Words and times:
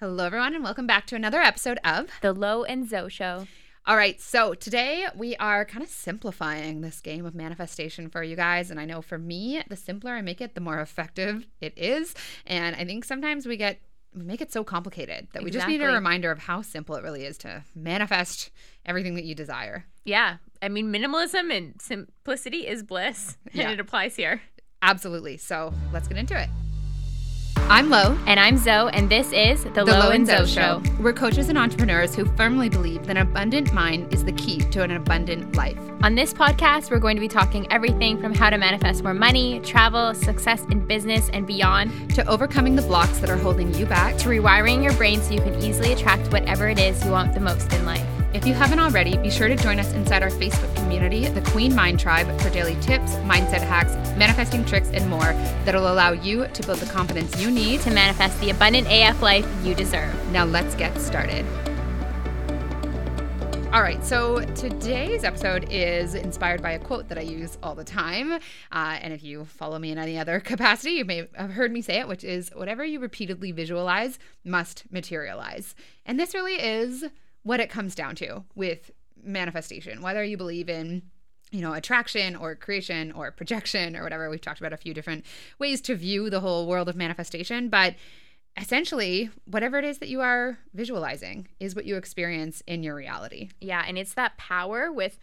Hello, 0.00 0.24
everyone, 0.26 0.54
and 0.54 0.62
welcome 0.62 0.86
back 0.86 1.06
to 1.06 1.16
another 1.16 1.40
episode 1.40 1.78
of 1.84 2.06
The 2.22 2.32
Lo 2.32 2.62
and 2.62 2.88
Zoe 2.88 3.10
Show. 3.10 3.48
All 3.84 3.96
right, 3.96 4.20
so 4.20 4.54
today 4.54 5.06
we 5.16 5.34
are 5.36 5.64
kind 5.64 5.82
of 5.82 5.88
simplifying 5.88 6.82
this 6.82 7.00
game 7.00 7.24
of 7.26 7.34
manifestation 7.34 8.08
for 8.08 8.22
you 8.22 8.36
guys. 8.36 8.70
And 8.70 8.78
I 8.78 8.84
know 8.84 9.02
for 9.02 9.18
me, 9.18 9.60
the 9.68 9.74
simpler 9.76 10.12
I 10.12 10.20
make 10.20 10.40
it, 10.40 10.54
the 10.54 10.60
more 10.60 10.78
effective 10.80 11.46
it 11.60 11.76
is. 11.76 12.14
And 12.46 12.76
I 12.76 12.84
think 12.84 13.04
sometimes 13.04 13.46
we 13.46 13.56
get 13.56 13.80
we 14.14 14.22
make 14.22 14.40
it 14.40 14.52
so 14.52 14.64
complicated 14.64 15.28
that 15.32 15.42
we 15.42 15.50
just 15.50 15.68
need 15.68 15.82
a 15.82 15.92
reminder 15.92 16.30
of 16.30 16.38
how 16.38 16.62
simple 16.62 16.94
it 16.94 17.02
really 17.02 17.24
is 17.24 17.36
to 17.38 17.62
manifest 17.74 18.50
everything 18.86 19.14
that 19.16 19.24
you 19.24 19.34
desire. 19.34 19.84
Yeah. 20.04 20.36
I 20.62 20.68
mean, 20.68 20.92
minimalism 20.92 21.54
and 21.54 21.80
simplicity 21.80 22.66
is 22.66 22.82
bliss, 22.82 23.36
Yeah. 23.52 23.64
and 23.64 23.72
it 23.72 23.80
applies 23.80 24.16
here. 24.16 24.40
Absolutely. 24.80 25.36
So 25.36 25.74
let's 25.92 26.08
get 26.08 26.16
into 26.16 26.40
it. 26.40 26.48
I'm 27.70 27.90
Lo. 27.90 28.18
And 28.26 28.40
I'm 28.40 28.56
Zoe, 28.56 28.90
and 28.94 29.10
this 29.10 29.30
is 29.30 29.64
The, 29.74 29.84
Lo, 29.84 30.08
and 30.08 30.26
Zoe, 30.26 30.46
Show. 30.46 30.82
We're 30.98 31.12
coaches 31.12 31.50
and 31.50 31.58
entrepreneurs 31.58 32.14
who 32.14 32.24
firmly 32.34 32.70
believe 32.70 33.06
that 33.06 33.18
an 33.18 33.28
abundant 33.28 33.74
mind 33.74 34.10
is 34.10 34.24
the 34.24 34.32
key 34.32 34.60
to 34.60 34.82
an 34.82 34.92
abundant 34.92 35.54
life. 35.54 35.78
On 36.02 36.14
this 36.14 36.32
podcast, 36.32 36.90
we're 36.90 36.98
going 36.98 37.16
to 37.16 37.20
be 37.20 37.28
talking 37.28 37.70
everything 37.70 38.18
from 38.22 38.34
how 38.34 38.48
to 38.48 38.56
manifest 38.56 39.02
more 39.02 39.12
money, 39.12 39.60
travel, 39.60 40.14
success 40.14 40.64
in 40.70 40.86
business, 40.86 41.28
and 41.34 41.46
beyond, 41.46 42.14
To 42.14 42.26
overcoming 42.26 42.74
the 42.74 42.82
blocks 42.82 43.18
that 43.18 43.28
are 43.28 43.36
holding 43.36 43.74
you 43.74 43.84
back 43.84 44.16
to 44.18 44.30
rewiring 44.30 44.82
your 44.82 44.94
brain 44.94 45.20
so 45.20 45.34
you 45.34 45.42
can 45.42 45.62
easily 45.62 45.92
attract 45.92 46.32
whatever 46.32 46.68
it 46.68 46.78
is 46.78 47.04
you 47.04 47.10
want 47.10 47.34
the 47.34 47.40
most 47.40 47.70
in 47.74 47.84
life. 47.84 48.17
If 48.38 48.46
you 48.46 48.54
haven't 48.54 48.78
already, 48.78 49.16
be 49.16 49.30
sure 49.30 49.48
to 49.48 49.56
join 49.56 49.80
us 49.80 49.92
inside 49.94 50.22
our 50.22 50.30
Facebook 50.30 50.72
community, 50.76 51.26
the 51.26 51.40
Queen 51.50 51.74
Mind 51.74 51.98
Tribe, 51.98 52.40
for 52.40 52.50
daily 52.50 52.76
tips, 52.80 53.16
mindset 53.26 53.62
hacks, 53.62 53.90
manifesting 54.16 54.64
tricks, 54.64 54.90
and 54.90 55.10
more 55.10 55.32
that'll 55.64 55.92
allow 55.92 56.12
you 56.12 56.46
to 56.46 56.62
build 56.62 56.78
the 56.78 56.86
confidence 56.86 57.42
you 57.42 57.50
need. 57.50 57.80
To 57.80 57.90
manifest 57.90 58.38
the 58.40 58.50
abundant 58.50 58.86
AF 58.88 59.20
life 59.22 59.44
you 59.64 59.74
deserve. 59.74 60.14
Now, 60.30 60.44
let's 60.44 60.76
get 60.76 60.96
started. 61.00 61.44
All 63.72 63.82
right, 63.82 64.04
so 64.04 64.44
today's 64.54 65.24
episode 65.24 65.66
is 65.68 66.14
inspired 66.14 66.62
by 66.62 66.70
a 66.70 66.78
quote 66.78 67.08
that 67.08 67.18
I 67.18 67.22
use 67.22 67.58
all 67.60 67.74
the 67.74 67.82
time. 67.82 68.34
Uh, 68.34 68.38
and 68.70 69.12
if 69.12 69.24
you 69.24 69.46
follow 69.46 69.80
me 69.80 69.90
in 69.90 69.98
any 69.98 70.16
other 70.16 70.38
capacity, 70.44 70.92
you 70.92 71.04
may 71.04 71.26
have 71.34 71.50
heard 71.50 71.72
me 71.72 71.82
say 71.82 71.98
it, 71.98 72.06
which 72.06 72.22
is 72.22 72.50
whatever 72.54 72.84
you 72.84 73.00
repeatedly 73.00 73.50
visualize 73.50 74.16
must 74.44 74.84
materialize. 74.92 75.74
And 76.06 76.20
this 76.20 76.34
really 76.34 76.54
is 76.54 77.04
what 77.42 77.60
it 77.60 77.70
comes 77.70 77.94
down 77.94 78.14
to 78.16 78.44
with 78.54 78.90
manifestation, 79.22 80.02
whether 80.02 80.22
you 80.24 80.36
believe 80.36 80.68
in 80.68 81.02
you 81.50 81.62
know, 81.62 81.72
attraction 81.72 82.36
or 82.36 82.54
creation 82.54 83.10
or 83.12 83.30
projection 83.32 83.96
or 83.96 84.02
whatever. 84.02 84.28
We've 84.28 84.38
talked 84.40 84.60
about 84.60 84.74
a 84.74 84.76
few 84.76 84.92
different 84.92 85.24
ways 85.58 85.80
to 85.82 85.94
view 85.94 86.28
the 86.28 86.40
whole 86.40 86.66
world 86.66 86.90
of 86.90 86.94
manifestation, 86.94 87.70
but 87.70 87.94
essentially, 88.60 89.30
whatever 89.46 89.78
it 89.78 89.84
is 89.86 89.96
that 89.98 90.10
you 90.10 90.20
are 90.20 90.58
visualizing 90.74 91.48
is 91.58 91.74
what 91.74 91.86
you 91.86 91.96
experience 91.96 92.62
in 92.66 92.82
your 92.82 92.94
reality. 92.94 93.48
Yeah, 93.62 93.82
and 93.88 93.96
it's 93.96 94.12
that 94.12 94.36
power 94.36 94.92
with 94.92 95.18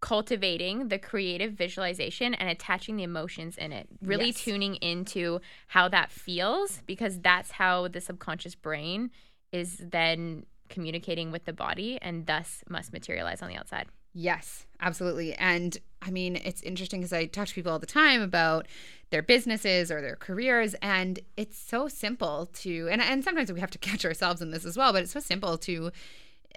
cultivating 0.00 0.88
the 0.88 0.98
creative 0.98 1.52
visualization 1.52 2.32
and 2.32 2.48
attaching 2.48 2.96
the 2.96 3.02
emotions 3.02 3.58
in 3.58 3.72
it. 3.72 3.88
Really 4.00 4.26
Yes. 4.26 4.42
tuning 4.44 4.76
into 4.76 5.40
how 5.68 5.88
that 5.88 6.10
feels 6.10 6.80
because 6.86 7.18
that's 7.20 7.50
how 7.52 7.88
the 7.88 8.00
subconscious 8.00 8.54
brain 8.54 9.10
is 9.52 9.78
then 9.78 10.46
communicating 10.68 11.30
with 11.30 11.44
the 11.44 11.52
body 11.52 11.98
and 12.00 12.26
thus 12.26 12.62
must 12.68 12.92
materialize 12.92 13.42
on 13.42 13.48
the 13.48 13.56
outside. 13.56 13.86
Yes, 14.18 14.66
absolutely. 14.80 15.34
And 15.34 15.76
I 16.00 16.10
mean, 16.10 16.36
it's 16.36 16.62
interesting 16.62 17.00
because 17.00 17.12
I 17.12 17.26
talk 17.26 17.48
to 17.48 17.54
people 17.54 17.70
all 17.70 17.78
the 17.78 17.86
time 17.86 18.22
about 18.22 18.66
their 19.10 19.22
businesses 19.22 19.90
or 19.90 20.00
their 20.00 20.16
careers, 20.16 20.74
and 20.80 21.18
it's 21.36 21.58
so 21.58 21.86
simple 21.86 22.46
to, 22.54 22.88
and, 22.90 23.02
and 23.02 23.22
sometimes 23.22 23.52
we 23.52 23.60
have 23.60 23.70
to 23.72 23.78
catch 23.90 24.04
ourselves 24.06 24.40
in 24.40 24.52
this 24.52 24.64
as 24.64 24.76
well, 24.76 24.92
but 24.92 25.02
it's 25.02 25.12
so 25.12 25.20
simple 25.20 25.58
to 25.58 25.90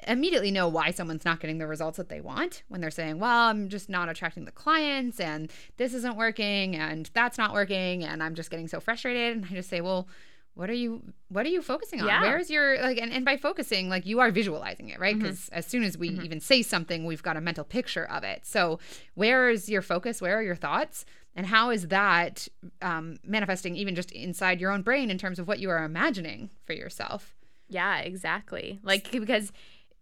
immediately 0.08 0.52
know 0.52 0.68
why 0.68 0.92
someone's 0.92 1.26
not 1.26 1.40
getting 1.40 1.58
the 1.58 1.68
results 1.68 1.98
that 1.98 2.08
they 2.08 2.22
want 2.22 2.64
when 2.70 2.80
they're 2.80 2.92
saying, 2.92 3.20
Well, 3.20 3.50
I'm 3.50 3.70
just 3.70 3.90
not 3.90 4.08
attracting 4.08 4.46
the 4.46 4.52
clients, 4.52 5.20
and 5.20 5.52
this 5.78 5.94
isn't 5.94 6.16
working, 6.16 6.76
and 6.76 7.10
that's 7.14 7.38
not 7.38 7.54
working, 7.54 8.04
and 8.04 8.24
I'm 8.24 8.36
just 8.36 8.50
getting 8.50 8.68
so 8.68 8.80
frustrated. 8.80 9.36
And 9.36 9.46
I 9.46 9.50
just 9.50 9.70
say, 9.70 9.82
Well, 9.82 10.08
what 10.60 10.70
are 10.70 10.74
you 10.74 11.02
what 11.30 11.46
are 11.46 11.50
you 11.50 11.62
focusing 11.62 12.02
on? 12.02 12.08
Yeah. 12.08 12.22
where's 12.22 12.50
your 12.50 12.82
like 12.82 12.98
and, 12.98 13.14
and 13.14 13.24
by 13.24 13.38
focusing 13.38 13.88
like 13.88 14.06
you 14.06 14.20
are 14.20 14.30
visualizing 14.30 14.90
it 14.90 15.00
right? 15.00 15.18
Because 15.18 15.48
as 15.54 15.66
soon 15.66 15.84
as 15.84 15.98
we 15.98 16.10
even 16.10 16.42
say 16.42 16.62
something 16.62 17.06
we've 17.06 17.24
got 17.24 17.38
a 17.38 17.42
mental 17.42 17.64
picture 17.64 18.04
of 18.04 18.26
it. 18.26 18.46
So 18.46 18.78
where 19.16 19.50
is 19.50 19.70
your 19.70 19.82
focus? 19.82 20.22
Where 20.22 20.38
are 20.38 20.44
your 20.44 20.58
thoughts? 20.58 21.06
And 21.34 21.46
how 21.46 21.70
is 21.70 21.88
that 21.88 22.50
um, 22.82 23.20
manifesting 23.24 23.78
even 23.78 23.96
just 23.96 24.12
inside 24.12 24.60
your 24.60 24.72
own 24.72 24.82
brain 24.82 25.10
in 25.10 25.18
terms 25.18 25.40
of 25.40 25.48
what 25.48 25.60
you 25.60 25.70
are 25.70 25.82
imagining 25.86 26.50
for 26.66 26.74
yourself? 26.74 27.38
Yeah, 27.70 28.00
exactly. 28.00 28.82
Like 28.84 29.12
because 29.12 29.54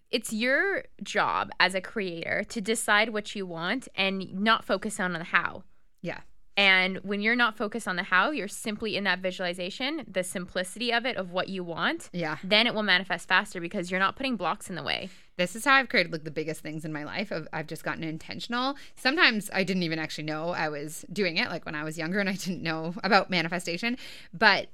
it's 0.10 0.34
your 0.34 0.86
job 1.04 1.52
as 1.60 1.76
a 1.76 1.82
creator 1.82 2.44
to 2.50 2.62
decide 2.62 3.10
what 3.10 3.36
you 3.36 3.46
want 3.46 3.90
and 3.94 4.34
not 4.34 4.66
focus 4.66 5.00
on 5.00 5.14
the 5.14 5.24
how. 5.24 5.64
yeah 6.02 6.22
And 6.58 6.98
when 7.04 7.22
you're 7.22 7.36
not 7.36 7.56
focused 7.56 7.88
on 7.88 7.96
the 7.96 8.04
how, 8.04 8.32
you're 8.32 8.48
simply 8.48 8.98
in 8.98 9.04
that 9.04 9.20
visualization, 9.20 10.04
the 10.12 10.24
simplicity 10.24 10.92
of 10.92 11.06
it, 11.06 11.16
of 11.16 11.32
what 11.32 11.50
you 11.50 11.64
want, 11.64 12.10
yeah 12.12 12.38
then 12.44 12.66
it 12.66 12.74
will 12.74 12.84
manifest 12.84 13.28
faster 13.28 13.62
because 13.62 13.92
you're 13.92 14.00
not 14.00 14.16
putting 14.16 14.36
blocks 14.36 14.70
in 14.70 14.76
the 14.76 14.84
way. 14.84 15.10
this 15.38 15.56
is 15.56 15.64
how 15.64 15.76
I've 15.76 15.88
created 15.88 16.12
like 16.12 16.24
the 16.24 16.32
biggest 16.32 16.62
things 16.62 16.84
in 16.84 16.92
my 16.92 17.04
life. 17.04 17.32
Of, 17.32 17.48
I've 17.54 17.68
just 17.68 17.84
gotten 17.84 18.04
intentional. 18.04 18.76
Sometimes 18.96 19.50
I 19.54 19.64
didn't 19.64 19.84
even 19.84 20.00
actually 20.00 20.24
know 20.24 20.50
I 20.50 20.70
was 20.70 21.06
doing 21.14 21.38
it, 21.38 21.50
like 21.50 21.66
when 21.66 21.76
I 21.76 21.84
was 21.84 21.98
younger 21.98 22.20
and 22.20 22.28
I 22.28 22.34
didn't 22.34 22.64
know 22.64 22.96
about 23.04 23.30
manifestation. 23.30 23.98
But 24.34 24.70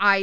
I, 0.00 0.16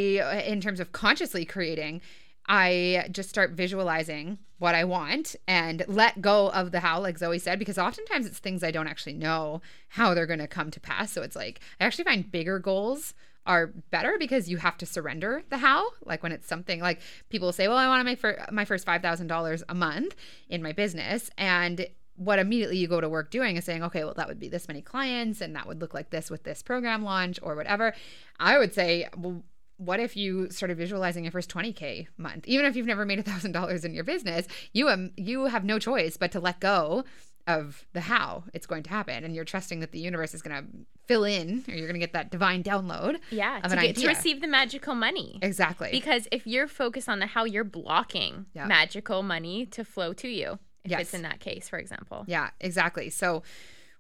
in 0.46 0.62
terms 0.62 0.80
of 0.80 0.92
consciously 0.92 1.46
creating, 1.46 2.02
I 2.48 3.08
just 3.12 3.30
start 3.30 3.52
visualizing 3.52 4.40
what 4.58 4.76
I 4.76 4.84
want 4.84 5.36
and 5.48 5.84
let 5.88 6.22
go 6.22 6.50
of 6.52 6.72
the 6.72 6.80
how, 6.80 7.00
like 7.02 7.18
Zoe 7.18 7.40
said, 7.40 7.60
because 7.60 7.78
oftentimes 7.78 8.26
it's 8.26 8.40
things 8.40 8.64
I 8.64 8.72
don't 8.72 8.88
actually 8.88 9.14
know 9.14 9.62
how 9.90 10.14
they're 10.14 10.26
going 10.26 10.40
to 10.40 10.48
come 10.48 10.72
to 10.72 10.80
pass. 10.80 11.12
So 11.12 11.22
it's 11.22 11.36
like, 11.36 11.60
I 11.80 11.86
actually 11.86 12.06
find 12.06 12.32
bigger 12.32 12.60
goals 12.60 13.14
are 13.46 13.68
better 13.92 14.18
because 14.18 14.50
you 14.50 14.58
have 14.58 14.78
to 14.78 14.86
surrender 14.86 15.44
the 15.50 15.58
how. 15.58 15.90
Like 16.04 16.24
when 16.24 16.32
it's 16.32 16.48
something 16.48 16.80
like 16.80 17.02
people 17.30 17.52
say, 17.52 17.68
well, 17.68 17.78
I 17.78 17.88
want 17.88 18.00
to 18.00 18.06
make 18.06 18.20
for 18.20 18.44
my 18.52 18.66
first 18.66 18.88
$5,000 18.88 19.64
a 19.68 19.76
month 19.76 20.16
in 20.50 20.64
my 20.64 20.72
business. 20.72 21.30
And 21.38 21.88
what 22.16 22.40
immediately 22.40 22.78
you 22.78 22.88
go 22.88 23.02
to 23.02 23.10
work 23.10 23.30
doing 23.30 23.58
is 23.58 23.66
saying, 23.66 23.84
okay, 23.84 24.04
well, 24.04 24.14
that 24.16 24.28
would 24.28 24.40
be 24.40 24.50
this 24.50 24.68
many 24.68 24.82
clients 24.82 25.42
and 25.42 25.56
that 25.56 25.68
would 25.68 25.82
look 25.82 25.94
like 25.94 26.12
this 26.12 26.32
with 26.32 26.44
this 26.44 26.64
program 26.64 27.04
launch 27.04 27.40
or 27.44 27.56
whatever. 27.56 27.94
I 28.40 28.58
would 28.58 28.74
say, 28.74 29.08
well, 29.18 29.44
what 29.78 30.00
if 30.00 30.16
you 30.16 30.50
started 30.50 30.78
visualizing 30.78 31.24
your 31.24 31.32
first 31.32 31.50
20k 31.50 32.08
month 32.18 32.48
even 32.48 32.66
if 32.66 32.76
you've 32.76 32.86
never 32.88 33.06
made 33.06 33.20
a 33.20 33.24
thousand 33.24 33.52
dollars 33.52 33.84
in 33.84 33.94
your 33.94 34.04
business 34.04 34.48
you 34.74 34.88
um 34.90 35.12
you 35.18 35.46
have 35.46 35.64
no 35.66 35.78
choice 35.80 36.16
but 36.18 36.32
to 36.32 36.40
let 36.40 36.60
go 36.60 37.04
of 37.48 37.86
the 37.94 38.02
how 38.02 38.44
it's 38.54 38.66
going 38.66 38.82
to 38.82 38.90
happen 38.90 39.24
and 39.24 39.36
you're 39.36 39.46
trusting 39.46 39.80
that 39.80 39.92
the 39.92 40.00
universe 40.00 40.34
is 40.34 40.42
going 40.42 40.56
to 40.64 40.68
fill 41.06 41.24
in 41.24 41.64
or 41.68 41.76
you're 41.76 41.88
going 41.88 41.94
to 41.94 42.00
get 42.00 42.14
that 42.14 42.32
divine 42.32 42.64
download 42.64 43.18
Yeah, 43.30 43.60
to, 43.62 43.76
get, 43.76 43.96
to 43.98 44.08
receive 44.08 44.42
the 44.42 44.48
magical 44.48 44.96
money. 44.96 45.38
exactly 45.44 45.90
Because 45.92 46.28
if 46.32 46.48
you're 46.48 46.68
focused 46.68 47.08
on 47.08 47.20
the 47.20 47.28
how, 47.28 47.44
you're 47.44 47.64
blocking 47.64 48.48
Yeah. 48.56 48.66
magical 48.66 49.22
money 49.22 49.68
to 49.68 49.84
flow 49.86 50.12
to 50.14 50.28
you. 50.28 50.58
If 50.84 50.90
Yes. 50.92 51.02
it's 51.02 51.14
in 51.14 51.22
that 51.22 51.40
case, 51.40 51.70
for 51.70 51.78
example. 51.78 52.24
Yeah, 52.28 52.50
exactly. 52.60 53.12
So 53.12 53.44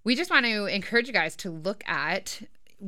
we 0.03 0.15
just 0.15 0.31
want 0.31 0.47
to 0.47 0.65
encourage 0.65 1.05
you 1.05 1.13
guys 1.13 1.35
to 1.37 1.51
look 1.51 1.83
at 1.87 2.41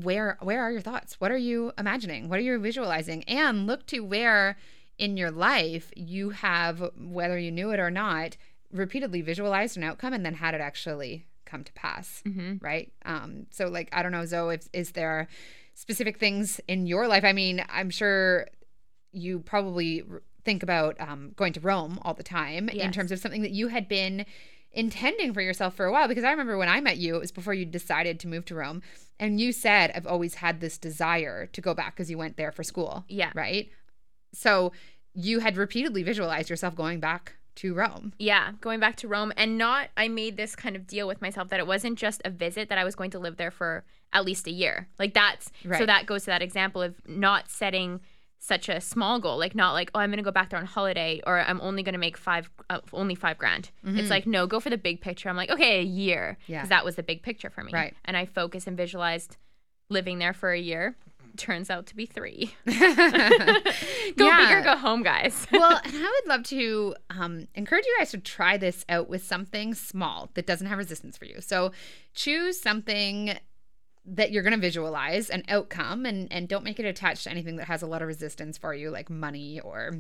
where 0.04 0.38
where 0.42 0.62
are 0.62 0.72
your 0.72 0.82
thoughts? 0.82 1.20
What 1.20 1.32
are 1.32 1.38
you 1.38 1.72
imagining? 1.78 2.30
What 2.30 2.40
are 2.40 2.44
you 2.44 2.58
visualizing? 2.60 3.24
And 3.26 3.68
look 3.68 3.86
to 3.88 4.02
where 4.02 4.58
in 4.98 5.18
your 5.18 5.32
life 5.32 5.92
you 5.96 6.32
have 6.32 6.92
whether 6.98 7.38
you 7.38 7.52
knew 7.52 7.72
it 7.72 7.80
or 7.80 7.92
not 7.92 8.36
repeatedly 8.72 9.22
visualized 9.22 9.78
an 9.78 9.84
outcome 9.84 10.14
and 10.14 10.26
then 10.26 10.34
had 10.36 10.54
it 10.54 10.62
actually 10.62 11.26
come 11.46 11.64
to 11.64 11.72
pass, 11.74 12.22
Mm-hmm. 12.28 12.56
right? 12.66 12.92
Um 13.06 13.48
so 13.52 13.68
like 13.68 13.90
I 13.94 14.04
don't 14.04 14.12
know 14.12 14.26
Zoe 14.26 14.56
if 14.56 14.68
is 14.74 14.92
there 14.92 15.28
specific 15.74 16.18
things 16.20 16.60
in 16.68 16.88
your 16.88 17.08
life? 17.08 17.24
I 17.24 17.34
mean, 17.34 17.64
I'm 17.70 17.90
sure 17.90 18.48
you 19.12 19.40
probably 19.40 20.04
r- 20.10 20.22
think 20.44 20.64
about 20.64 21.00
um, 21.00 21.32
going 21.36 21.54
to 21.54 21.60
Rome 21.60 22.00
all 22.04 22.14
the 22.14 22.24
time 22.24 22.68
in 22.70 22.92
terms 22.92 23.12
of 23.12 23.20
something 23.20 23.42
that 23.44 23.52
you 23.52 23.68
had 23.68 23.88
been 23.88 24.26
intending 24.78 25.34
for 25.34 25.42
yourself 25.42 25.74
for 25.74 25.88
a 25.88 25.92
while 25.92 26.08
because 26.08 26.24
I 26.24 26.30
remember 26.30 26.56
when 26.56 26.70
I 26.70 26.80
met 26.80 26.98
you, 26.98 27.16
it 27.16 27.20
was 27.20 27.32
before 27.32 27.56
you 27.56 27.66
decided 27.66 28.20
to 28.20 28.28
move 28.28 28.46
to 28.46 28.56
Rome. 28.56 28.84
And 29.20 29.42
you 29.42 29.52
said, 29.52 29.92
I've 29.96 30.06
always 30.06 30.36
had 30.36 30.62
this 30.62 30.78
desire 30.78 31.48
to 31.48 31.62
go 31.62 31.74
back 31.74 31.96
because 31.96 32.12
you 32.12 32.18
went 32.18 32.38
there 32.38 32.52
for 32.52 32.64
school. 32.64 33.04
Yeah. 33.10 33.32
Right. 33.34 33.72
So 34.34 34.72
you 35.16 35.40
had 35.40 35.58
repeatedly 35.58 36.04
visualized 36.04 36.52
yourself 36.52 36.76
going 36.76 37.00
back 37.00 37.34
to 37.56 37.74
Rome. 37.74 38.14
Yeah, 38.20 38.52
going 38.62 38.80
back 38.80 38.98
to 38.98 39.08
Rome 39.08 39.34
and 39.36 39.58
not 39.58 39.90
I 39.98 40.10
made 40.10 40.38
this 40.38 40.56
kind 40.56 40.76
of 40.76 40.86
deal 40.86 41.08
with 41.08 41.24
myself 41.24 41.50
that 41.50 41.60
it 41.60 41.66
wasn't 41.66 41.98
just 41.98 42.22
a 42.24 42.30
visit 42.30 42.70
that 42.70 42.78
I 42.78 42.84
was 42.84 42.94
going 42.94 43.10
to 43.12 43.20
live 43.20 43.38
there 43.38 43.50
for 43.50 43.84
at 44.14 44.26
least 44.26 44.46
a 44.46 44.52
year. 44.52 44.88
Like 45.00 45.16
that's 45.16 45.52
so 45.76 45.88
that 45.88 46.06
goes 46.06 46.22
to 46.26 46.28
that 46.28 46.44
example 46.44 46.84
of 46.84 46.94
not 47.08 47.50
setting 47.50 48.02
such 48.40 48.70
a 48.70 48.80
small 48.80 49.20
goal, 49.20 49.38
like 49.38 49.56
not 49.56 49.74
like 49.74 49.92
oh 49.96 50.00
I'm 50.00 50.10
going 50.10 50.18
to 50.18 50.24
go 50.24 50.32
back 50.32 50.50
there 50.52 50.60
on 50.60 50.66
holiday 50.66 51.22
or 51.26 51.40
I'm 51.40 51.60
only 51.62 51.84
going 51.84 51.94
to 51.94 52.00
make 52.00 52.18
5 52.18 52.50
uh, 52.70 52.80
only 52.94 53.16
5 53.16 53.38
grand. 53.38 53.72
It's 53.84 54.10
like 54.10 54.28
no, 54.28 54.48
go 54.48 54.60
for 54.60 54.70
the 54.70 54.78
big 54.78 55.02
picture. 55.02 55.30
I'm 55.30 55.38
like 55.38 55.50
okay, 55.50 55.80
a 55.80 55.84
year 55.84 56.38
Yeah. 56.48 56.60
because 56.60 56.70
that 56.70 56.86
was 56.86 56.96
the 56.96 57.04
big 57.04 57.24
picture 57.24 57.50
for 57.50 57.64
me. 57.64 57.72
Right. 57.74 57.94
And 58.06 58.16
I 58.16 58.26
focused 58.26 58.68
and 58.68 58.78
visualized 58.78 59.38
living 59.90 60.20
there 60.20 60.34
for 60.34 60.52
a 60.52 60.60
year 60.60 60.96
turns 61.38 61.70
out 61.70 61.86
to 61.88 61.96
be 61.96 62.06
three. 62.06 62.54
go 62.66 62.74
big 62.76 64.52
or 64.52 64.62
go 64.62 64.76
home, 64.76 65.04
guys. 65.04 65.48
well, 65.52 65.80
and 65.84 65.96
I 65.96 66.22
would 66.22 66.28
love 66.30 66.44
to 66.46 66.96
um, 67.10 67.48
encourage 67.56 67.86
you 67.86 67.96
guys 67.98 68.12
to 68.12 68.18
try 68.18 68.58
this 68.58 68.84
out 68.90 69.08
with 69.08 69.24
something 69.24 69.74
small 69.74 70.30
that 70.34 70.46
doesn't 70.46 70.68
have 70.68 70.78
resistance 70.78 71.18
for 71.18 71.26
you. 71.26 71.40
So 71.40 71.72
choose 72.14 72.60
something 72.60 73.38
that 74.08 74.32
you're 74.32 74.44
going 74.44 74.54
to 74.54 74.60
visualize 74.60 75.30
an 75.30 75.44
outcome 75.50 76.06
and 76.06 76.32
and 76.32 76.48
don't 76.48 76.64
make 76.64 76.80
it 76.80 76.86
attached 76.86 77.26
to 77.26 77.32
anything 77.32 77.58
that 77.58 77.68
has 77.68 77.82
a 77.82 77.88
lot 77.88 78.02
of 78.02 78.08
resistance 78.08 78.58
for 78.58 78.74
you 78.74 78.90
like 78.90 79.10
money 79.10 79.60
or 79.60 79.94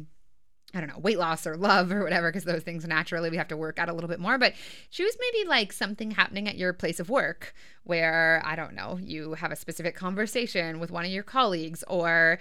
I 0.73 0.81
don't 0.81 0.89
know, 0.89 0.99
weight 0.99 1.17
loss 1.17 1.47
or 1.47 1.55
love 1.55 1.93
or 1.93 2.03
whatever, 2.03 2.29
because 2.29 2.43
those 2.43 2.63
things 2.63 2.85
naturally 2.85 3.29
we 3.29 3.37
have 3.37 3.47
to 3.49 3.57
work 3.57 3.79
at 3.79 3.87
a 3.87 3.93
little 3.93 4.09
bit 4.09 4.19
more. 4.19 4.37
But 4.37 4.53
choose 4.91 5.15
maybe 5.19 5.47
like 5.47 5.71
something 5.71 6.11
happening 6.11 6.47
at 6.47 6.57
your 6.57 6.73
place 6.73 6.99
of 6.99 7.09
work 7.09 7.53
where, 7.83 8.41
I 8.43 8.57
don't 8.57 8.73
know, 8.73 8.99
you 9.01 9.35
have 9.35 9.51
a 9.51 9.55
specific 9.55 9.95
conversation 9.95 10.79
with 10.79 10.91
one 10.91 11.05
of 11.05 11.11
your 11.11 11.23
colleagues 11.23 11.83
or 11.87 12.39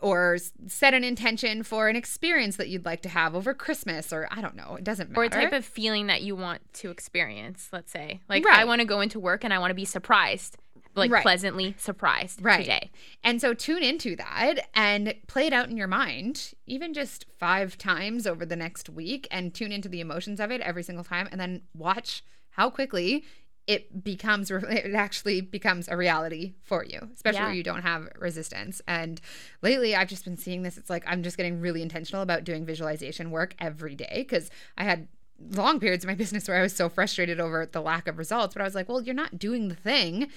or 0.00 0.38
set 0.66 0.94
an 0.94 1.04
intention 1.04 1.62
for 1.62 1.88
an 1.88 1.94
experience 1.94 2.56
that 2.56 2.68
you'd 2.68 2.86
like 2.86 3.02
to 3.02 3.08
have 3.08 3.36
over 3.36 3.52
Christmas 3.54 4.12
or 4.12 4.26
I 4.30 4.40
don't 4.40 4.56
know, 4.56 4.76
it 4.76 4.82
doesn't 4.82 5.10
matter. 5.10 5.20
Or 5.20 5.24
a 5.24 5.28
type 5.28 5.52
of 5.52 5.64
feeling 5.64 6.08
that 6.08 6.22
you 6.22 6.34
want 6.34 6.62
to 6.74 6.90
experience, 6.90 7.68
let's 7.72 7.92
say. 7.92 8.20
Like 8.28 8.44
Right. 8.44 8.58
I 8.58 8.64
want 8.64 8.80
to 8.80 8.86
go 8.86 9.00
into 9.00 9.20
work 9.20 9.44
and 9.44 9.54
I 9.54 9.58
want 9.58 9.70
to 9.70 9.74
be 9.74 9.84
surprised. 9.84 10.56
Like 10.94 11.10
Right. 11.10 11.22
pleasantly 11.22 11.74
surprised 11.78 12.42
Right. 12.44 12.60
today. 12.60 12.90
And 13.22 13.40
so 13.40 13.54
tune 13.54 13.82
into 13.82 14.16
that 14.16 14.68
and 14.74 15.14
play 15.28 15.46
it 15.46 15.52
out 15.52 15.70
in 15.70 15.76
your 15.76 15.86
mind, 15.86 16.52
even 16.66 16.92
just 16.94 17.26
five 17.38 17.78
times 17.78 18.26
over 18.26 18.44
the 18.44 18.56
next 18.56 18.88
week, 18.90 19.28
and 19.30 19.54
tune 19.54 19.70
into 19.72 19.88
the 19.88 20.00
emotions 20.00 20.40
of 20.40 20.50
it 20.50 20.60
every 20.60 20.82
single 20.82 21.04
time, 21.04 21.28
and 21.30 21.40
then 21.40 21.62
watch 21.74 22.24
how 22.50 22.70
quickly 22.70 23.24
it 23.66 24.02
becomes 24.02 24.50
it 24.50 24.94
actually 24.94 25.40
becomes 25.40 25.86
a 25.88 25.96
reality 25.96 26.54
for 26.62 26.84
you 26.84 26.98
especially 27.14 27.38
Yeah. 27.40 27.44
where 27.46 27.54
you 27.54 27.62
don't 27.62 27.82
have 27.82 28.08
resistance 28.18 28.80
and 28.88 29.20
lately 29.62 29.94
i've 29.94 30.08
just 30.08 30.24
been 30.24 30.36
seeing 30.38 30.62
this 30.62 30.76
it's 30.78 30.90
like 30.90 31.04
i'm 31.06 31.22
just 31.22 31.36
getting 31.36 31.60
really 31.60 31.82
intentional 31.82 32.22
about 32.22 32.42
doing 32.42 32.64
visualization 32.64 33.30
work 33.30 33.54
every 33.60 33.94
day 33.94 34.24
because 34.26 34.50
i 34.78 34.82
had 34.84 35.06
long 35.52 35.78
periods 35.78 36.04
of 36.04 36.08
my 36.08 36.14
business 36.24 36.48
where 36.48 36.56
i 36.58 36.62
was 36.62 36.74
so 36.74 36.88
frustrated 36.88 37.38
over 37.38 37.64
the 37.66 37.82
lack 37.82 38.08
of 38.08 38.18
results 38.18 38.54
but 38.54 38.62
i 38.62 38.64
was 38.64 38.74
like 38.74 38.88
well 38.88 39.02
you're 39.02 39.14
not 39.14 39.38
doing 39.38 39.68
the 39.68 39.74
thing 39.76 40.28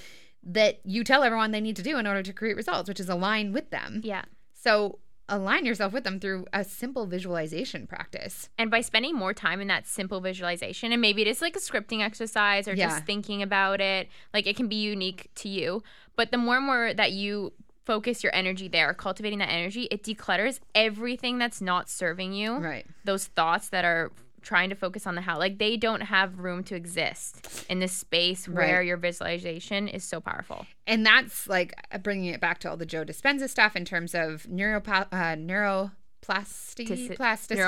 that 0.45 0.79
you 0.83 1.03
tell 1.03 1.23
everyone 1.23 1.51
they 1.51 1.61
need 1.61 1.75
to 1.77 1.83
do 1.83 1.97
in 1.97 2.05
order 2.07 2.21
to 2.23 2.33
create 2.33 2.55
results, 2.55 2.89
which 2.89 2.99
is 2.99 3.09
align 3.09 3.53
with 3.53 3.69
them. 3.69 4.01
Yeah. 4.03 4.23
So 4.53 4.99
align 5.29 5.65
yourself 5.65 5.93
with 5.93 6.03
them 6.03 6.19
through 6.19 6.45
a 6.51 6.63
simple 6.65 7.05
visualization 7.05 7.87
practice. 7.87 8.49
And 8.57 8.69
by 8.69 8.81
spending 8.81 9.15
more 9.15 9.33
time 9.33 9.61
in 9.61 9.67
that 9.69 9.87
simple 9.87 10.19
visualization, 10.19 10.91
and 10.91 11.01
maybe 11.01 11.21
it 11.21 11.27
is 11.27 11.41
like 11.41 11.55
a 11.55 11.59
scripting 11.59 12.01
exercise 12.01 12.67
or 12.67 12.73
Yeah. 12.73 12.89
just 12.89 13.05
thinking 13.05 13.41
about 13.41 13.79
it, 13.79 14.09
like 14.33 14.45
it 14.47 14.57
can 14.57 14.67
be 14.67 14.75
unique 14.75 15.29
to 15.35 15.47
you. 15.49 15.81
But 16.17 16.31
the 16.31 16.37
more 16.37 16.57
and 16.57 16.65
more 16.65 16.93
that 16.93 17.13
you 17.13 17.53
focus 17.85 18.21
your 18.23 18.35
energy 18.35 18.67
there, 18.67 18.93
cultivating 18.93 19.39
that 19.39 19.49
energy, 19.49 19.83
it 19.91 20.03
declutters 20.03 20.59
everything 20.75 21.37
that's 21.37 21.61
not 21.61 21.89
serving 21.89 22.33
you. 22.33 22.57
Right. 22.57 22.85
Those 23.05 23.27
thoughts 23.27 23.69
that 23.69 23.85
are 23.85 24.11
trying 24.43 24.69
to 24.69 24.75
focus 24.75 25.07
on 25.07 25.15
the 25.15 25.21
how, 25.21 25.37
like 25.39 25.57
they 25.57 25.77
don't 25.77 26.01
have 26.01 26.37
room 26.39 26.63
to 26.65 26.75
exist 26.75 27.65
in 27.69 27.79
this 27.79 27.93
space 27.93 28.47
where 28.47 28.77
Right. 28.77 28.85
your 28.87 28.97
visualization 28.97 29.87
is 29.87 30.03
so 30.03 30.19
powerful. 30.21 30.65
And 30.85 31.05
that's 31.05 31.47
like 31.47 31.73
bringing 32.03 32.33
it 32.33 32.41
back 32.41 32.59
to 32.59 32.69
all 32.69 32.77
the 32.77 32.85
Joe 32.85 33.03
Dispenza 33.05 33.49
stuff 33.49 33.75
in 33.75 33.85
terms 33.85 34.13
of 34.13 34.47
neuro 34.47 34.77
uh, 34.77 35.05
neuroplasty- 35.35 35.91
Plasticity. 36.23 37.15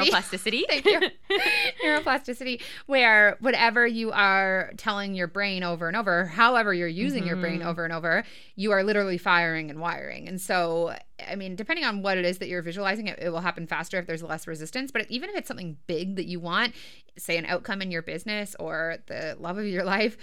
Neuroplasticity. 0.10 0.62
Thank 0.69 0.86
you. 0.86 1.02
Neuroplasticity, 1.86 2.62
where 2.86 3.36
whatever 3.42 3.86
you 3.86 4.12
are 4.12 4.72
telling 4.78 5.13
your 5.13 5.28
brain 5.28 5.62
over 5.62 5.88
and 5.88 5.98
over, 5.98 6.25
however 6.25 6.74
you're 6.74 6.88
using 6.88 7.28
your 7.28 7.36
brain 7.36 7.60
mm-hmm. 7.60 7.68
over 7.68 7.84
and 7.84 7.94
over, 7.94 8.24
you 8.56 8.72
are 8.72 8.84
literally 8.84 9.18
firing 9.18 9.69
and 9.69 9.80
wiring. 9.80 10.28
And 10.28 10.40
so, 10.40 10.96
I 11.28 11.36
mean, 11.36 11.56
depending 11.56 11.86
on 11.86 12.02
what 12.02 12.18
it 12.18 12.25
is 12.25 12.38
that 12.38 12.48
you're 12.48 12.62
visualizing, 12.62 13.07
it, 13.07 13.19
it 13.22 13.30
will 13.30 13.42
happen 13.42 13.68
faster 13.68 14.00
if 14.00 14.07
there's 14.07 14.24
less 14.24 14.48
resistance. 14.48 14.92
But 14.92 15.06
even 15.10 15.30
if 15.30 15.36
it's 15.36 15.48
something 15.48 15.78
big 15.88 16.16
that 16.16 16.25
you 16.25 16.40
want, 16.40 16.74
say 17.18 17.38
an 17.38 17.46
outcome 17.46 17.81
in 17.81 17.92
your 17.92 18.01
business 18.01 18.56
or 18.60 18.98
the 19.08 19.36
love 19.38 19.58
of 19.58 19.66
your 19.66 19.84
life, 19.84 20.18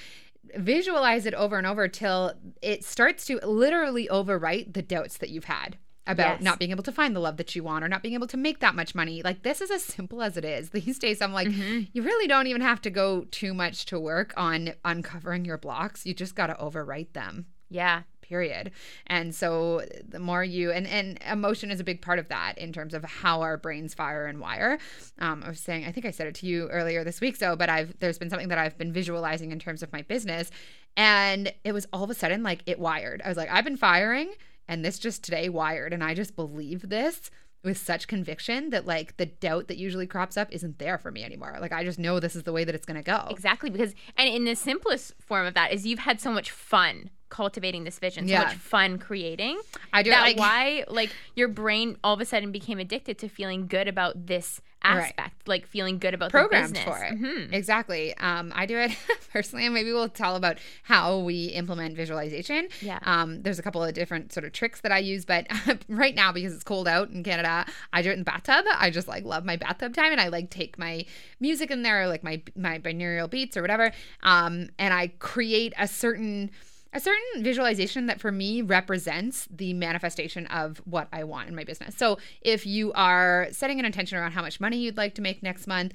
visualize 0.56 1.26
it 1.26 1.34
over 1.34 1.58
and 1.58 1.66
over 1.66 1.86
till 1.86 2.32
it 2.62 2.84
starts 2.84 3.26
to 3.26 3.38
literally 3.44 4.08
overwrite 4.08 4.72
the 4.72 4.82
doubts 4.82 5.18
that 5.18 5.30
you've 5.30 5.44
had 5.44 5.76
about 6.06 6.36
Yes. 6.38 6.42
not 6.42 6.58
being 6.58 6.70
able 6.72 6.82
to 6.82 6.92
find 6.92 7.14
the 7.14 7.20
love 7.20 7.36
that 7.36 7.54
you 7.54 7.62
want 7.62 7.84
or 7.84 7.88
not 7.88 8.02
being 8.02 8.14
able 8.14 8.26
to 8.26 8.36
make 8.36 8.58
that 8.60 8.74
much 8.74 8.94
money. 8.94 9.22
Like 9.22 9.42
this 9.42 9.60
is 9.60 9.70
as 9.70 9.82
simple 9.84 10.20
as 10.22 10.36
it 10.36 10.44
is. 10.44 10.70
These 10.78 10.98
days 10.98 11.22
I'm 11.22 11.32
like 11.32 11.48
you 11.50 12.02
really 12.02 12.26
don't 12.26 12.46
even 12.48 12.62
have 12.62 12.80
to 12.82 12.90
go 12.90 13.24
too 13.30 13.54
much 13.54 13.86
to 13.86 14.00
work 14.00 14.32
on 14.36 14.74
uncovering 14.84 15.44
your 15.44 15.58
blocks. 15.58 16.04
You 16.06 16.14
just 16.14 16.34
got 16.34 16.48
to 16.48 16.54
overwrite 16.54 17.12
them. 17.12 17.46
yeah. 17.68 18.02
Period. 18.22 18.70
And 19.08 19.34
so 19.34 19.82
the 20.08 20.18
more 20.18 20.42
you 20.42 20.70
and 20.70 20.86
and 20.86 21.18
emotion 21.30 21.70
is 21.70 21.80
a 21.80 21.84
big 21.84 22.00
part 22.00 22.18
of 22.18 22.28
that 22.28 22.56
in 22.56 22.72
terms 22.72 22.94
of 22.94 23.04
how 23.04 23.42
our 23.42 23.58
brains 23.58 23.92
fire 23.92 24.24
and 24.24 24.40
wire. 24.40 24.78
Um, 25.18 25.42
I 25.44 25.50
was 25.50 25.60
saying, 25.60 25.84
I 25.84 25.92
think 25.92 26.06
I 26.06 26.12
said 26.12 26.26
it 26.28 26.34
to 26.36 26.46
you 26.46 26.66
earlier 26.68 27.04
this 27.04 27.20
week. 27.20 27.36
So, 27.36 27.56
but 27.56 27.68
I've 27.68 27.92
there's 27.98 28.16
been 28.18 28.30
something 28.30 28.48
that 28.48 28.56
I've 28.56 28.78
been 28.78 28.90
visualizing 28.92 29.52
in 29.52 29.58
terms 29.58 29.82
of 29.82 29.92
my 29.92 30.00
business, 30.00 30.50
and 30.96 31.52
it 31.64 31.72
was 31.72 31.86
all 31.92 32.04
of 32.04 32.10
a 32.10 32.14
sudden 32.14 32.42
like 32.42 32.62
it 32.64 32.78
wired. 32.78 33.20
I 33.22 33.28
was 33.28 33.36
like, 33.36 33.50
I've 33.50 33.64
been 33.64 33.76
firing, 33.76 34.32
and 34.68 34.84
this 34.84 34.98
just 34.98 35.22
today 35.24 35.48
wired, 35.48 35.92
and 35.92 36.02
I 36.02 36.14
just 36.14 36.36
believe 36.36 36.88
this 36.88 37.30
with 37.64 37.78
such 37.78 38.08
conviction 38.08 38.70
that 38.70 38.86
like 38.86 39.16
the 39.18 39.26
doubt 39.26 39.68
that 39.68 39.76
usually 39.76 40.06
crops 40.06 40.36
up 40.36 40.48
isn't 40.50 40.78
there 40.80 40.98
for 40.98 41.12
me 41.12 41.22
anymore. 41.22 41.56
Like 41.60 41.72
I 41.72 41.84
just 41.84 41.98
know 41.98 42.18
this 42.18 42.34
is 42.34 42.42
the 42.42 42.52
way 42.52 42.64
that 42.64 42.74
it's 42.74 42.86
gonna 42.86 43.02
go. 43.04 43.28
Exactly, 43.30 43.70
because 43.70 43.94
and 44.16 44.28
in 44.28 44.44
the 44.44 44.56
simplest 44.56 45.14
form 45.20 45.46
of 45.46 45.54
that 45.54 45.72
is 45.72 45.86
you've 45.86 46.00
had 46.00 46.20
so 46.20 46.32
much 46.32 46.50
fun 46.50 47.10
cultivating 47.28 47.84
this 47.84 47.98
vision, 47.98 48.26
so 48.26 48.32
Yeah. 48.32 48.42
much 48.44 48.54
fun 48.56 48.98
creating. 48.98 49.60
I 49.92 50.02
do 50.02 50.10
that 50.10 50.36
why 50.36 50.84
like 50.88 51.14
your 51.36 51.48
brain 51.48 51.96
all 52.02 52.14
of 52.14 52.20
a 52.20 52.24
sudden 52.24 52.50
became 52.52 52.78
addicted 52.78 53.16
to 53.18 53.28
feeling 53.28 53.68
good 53.68 53.86
about 53.88 54.26
this 54.26 54.60
Right. 54.84 55.02
aspect, 55.04 55.46
like 55.48 55.66
feeling 55.66 55.98
good 55.98 56.14
about 56.14 56.30
programmed 56.30 56.70
the 56.70 56.80
business. 56.80 56.84
for 56.98 57.04
it. 57.04 57.14
Mhm. 57.20 57.52
Exactly. 57.52 58.16
Um, 58.18 58.52
I 58.54 58.66
do 58.66 58.78
it 58.78 58.90
personally, 59.32 59.64
and 59.64 59.74
maybe 59.74 59.92
we'll 59.92 60.08
tell 60.08 60.34
about 60.36 60.58
how 60.84 61.18
we 61.18 61.46
implement 61.46 61.96
visualization. 61.96 62.68
Yeah. 62.80 62.98
Um, 63.02 63.42
there's 63.42 63.58
a 63.58 63.62
couple 63.62 63.82
of 63.84 63.94
different 63.94 64.32
sort 64.32 64.44
of 64.44 64.52
tricks 64.52 64.80
that 64.80 64.90
I 64.92 64.98
use, 64.98 65.24
but 65.24 65.46
right 65.88 66.14
now 66.14 66.32
because 66.32 66.52
it's 66.54 66.64
cold 66.64 66.88
out 66.88 67.10
in 67.10 67.22
Canada, 67.22 67.64
I 67.92 68.02
do 68.02 68.10
it 68.10 68.14
in 68.14 68.18
the 68.20 68.24
bathtub. 68.24 68.64
I 68.76 68.90
just 68.90 69.06
like 69.08 69.24
love 69.24 69.44
my 69.44 69.56
bathtub 69.56 69.94
time, 69.94 70.12
and 70.12 70.20
I 70.20 70.28
like 70.28 70.50
take 70.50 70.78
my 70.78 71.04
music 71.40 71.70
in 71.70 71.82
there, 71.82 72.08
like 72.08 72.24
my 72.24 72.42
my 72.56 72.78
binaural 72.78 73.30
beats 73.30 73.56
or 73.56 73.62
whatever, 73.62 73.92
um, 74.22 74.68
and 74.78 74.92
I 74.92 75.08
create 75.18 75.72
a 75.78 75.86
certain 75.86 76.50
a 76.92 77.00
certain 77.00 77.42
visualization 77.42 78.06
that 78.06 78.20
for 78.20 78.30
me 78.30 78.60
represents 78.60 79.48
the 79.50 79.72
manifestation 79.72 80.46
of 80.48 80.78
what 80.84 81.08
I 81.12 81.24
want 81.24 81.48
in 81.48 81.54
my 81.54 81.64
business. 81.64 81.96
So 81.96 82.18
if 82.42 82.66
you 82.66 82.92
are 82.92 83.48
setting 83.50 83.78
an 83.78 83.86
intention 83.86 84.18
around 84.18 84.32
how 84.32 84.42
much 84.42 84.60
money 84.60 84.78
you'd 84.78 84.96
like 84.96 85.14
to 85.14 85.22
make 85.22 85.42
next 85.42 85.66
month, 85.66 85.94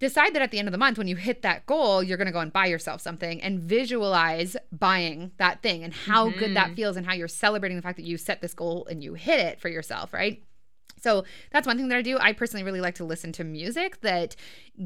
decide 0.00 0.34
that 0.34 0.42
at 0.42 0.50
the 0.50 0.58
end 0.58 0.68
of 0.68 0.72
the 0.72 0.78
month 0.78 0.98
when 0.98 1.08
you 1.08 1.16
hit 1.16 1.42
that 1.42 1.64
goal, 1.64 2.02
you're 2.02 2.18
going 2.18 2.26
to 2.26 2.32
go 2.32 2.40
and 2.40 2.52
buy 2.52 2.66
yourself 2.66 3.00
something 3.00 3.40
and 3.40 3.60
visualize 3.60 4.56
buying 4.70 5.30
that 5.38 5.62
thing 5.62 5.82
and 5.82 5.94
how 5.94 6.28
good 6.28 6.54
that 6.54 6.66
mm-hmm. 6.66 6.74
feels 6.74 6.96
and 6.96 7.06
how 7.06 7.14
you're 7.14 7.28
celebrating 7.28 7.76
the 7.76 7.82
fact 7.82 7.96
that 7.96 8.04
you 8.04 8.18
set 8.18 8.42
this 8.42 8.52
goal 8.54 8.86
and 8.90 9.02
you 9.02 9.14
hit 9.14 9.40
it 9.40 9.60
for 9.60 9.68
yourself, 9.68 10.12
right? 10.12 10.42
So 11.00 11.24
that's 11.52 11.66
one 11.66 11.76
thing 11.76 11.88
that 11.88 11.98
I 11.98 12.02
do. 12.02 12.18
I 12.18 12.32
personally 12.32 12.64
really 12.64 12.80
like 12.80 12.94
to 12.96 13.04
listen 13.04 13.32
to 13.32 13.44
music 13.44 14.00
that 14.00 14.36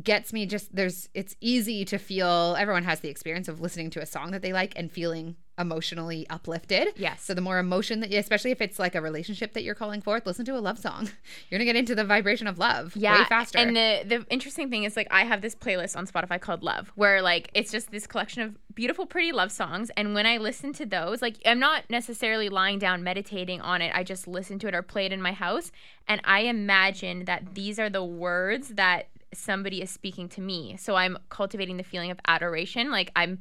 gets 0.03 0.33
me 0.33 0.47
just 0.47 0.75
there's 0.75 1.09
it's 1.15 1.37
easy 1.41 1.85
to 1.87 1.99
feel 1.99 2.57
everyone 2.59 2.85
has 2.85 3.01
the 3.01 3.09
experience 3.09 3.47
of 3.49 3.61
listening 3.61 3.91
to 3.91 4.03
a 4.03 4.07
song 4.07 4.33
that 4.33 4.43
they 4.43 4.53
like 4.53 4.73
and 4.77 4.91
feeling 4.91 5.37
emotionally 5.59 6.27
uplifted. 6.31 6.95
Yes. 6.97 7.23
So 7.23 7.35
the 7.35 7.41
more 7.41 7.59
emotion 7.59 8.01
that 8.01 8.13
especially 8.13 8.51
if 8.51 8.61
it's 8.61 8.79
like 8.79 8.95
a 8.95 9.01
relationship 9.01 9.53
that 9.55 9.63
you're 9.63 9.75
calling 9.75 10.01
forth, 10.01 10.27
listen 10.27 10.45
to 10.47 10.57
a 10.57 10.61
love 10.61 10.79
song. 10.79 11.11
You're 11.51 11.59
going 11.59 11.67
to 11.67 11.73
get 11.73 11.77
into 11.77 11.95
the 11.95 12.05
vibration 12.05 12.47
of 12.47 12.59
love 12.59 12.95
Yeah, 12.97 13.21
way 13.21 13.25
faster. 13.29 13.59
And 13.59 13.77
the 13.77 14.03
the 14.07 14.27
interesting 14.31 14.71
thing 14.71 14.85
is 14.85 14.97
like 14.97 15.09
I 15.11 15.25
have 15.25 15.41
this 15.41 15.55
playlist 15.55 15.97
on 15.97 16.07
Spotify 16.07 16.41
called 16.41 16.63
Love, 16.63 16.93
where 16.95 17.23
like 17.23 17.51
it's 17.55 17.71
just 17.71 17.91
this 17.91 18.07
collection 18.07 18.43
of 18.43 18.57
beautiful, 18.75 19.07
pretty 19.07 19.33
love 19.33 19.51
songs. 19.51 19.91
And 19.97 20.15
when 20.15 20.27
I 20.27 20.39
listen 20.39 20.73
to 20.75 20.87
those, 20.87 21.23
like 21.23 21.37
I'm 21.45 21.59
not 21.59 21.85
necessarily 21.91 22.49
lying 22.49 22.79
down 22.79 23.03
meditating 23.03 23.61
on 23.61 23.83
it. 23.83 23.93
I 23.95 24.05
just 24.05 24.29
listen 24.29 24.59
to 24.61 24.69
it 24.69 24.75
or 24.75 24.83
play 24.83 25.07
it 25.07 25.13
in 25.13 25.21
my 25.21 25.33
house, 25.33 25.73
and 26.07 26.21
I 26.25 26.41
imagine 26.41 27.25
that 27.25 27.55
these 27.55 27.79
are 27.79 27.91
the 27.91 28.05
words 28.05 28.71
that 28.71 29.09
somebody 29.35 29.83
is 29.83 29.91
speaking 29.91 30.29
to 30.31 30.41
me. 30.41 30.77
So 30.79 30.97
I'm 30.97 31.19
cultivating 31.29 31.77
the 31.77 31.83
feeling 31.83 32.11
of 32.11 32.19
adoration. 32.27 32.91
Like 32.91 33.11
I'm 33.15 33.39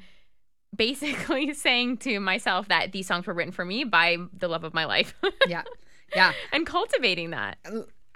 basically 0.76 1.54
saying 1.56 1.98
to 1.98 2.20
myself 2.20 2.68
that 2.68 2.92
these 2.92 3.08
songs 3.08 3.28
were 3.28 3.34
written 3.34 3.52
for 3.52 3.66
me 3.66 3.84
by 3.84 4.18
the 4.34 4.48
love 4.48 4.64
of 4.64 4.74
my 4.74 4.86
life, 4.86 5.14
yeah. 5.48 5.64
Yeah. 6.16 6.32
and 6.54 6.66
cultivating 6.66 7.32
that. 7.32 7.58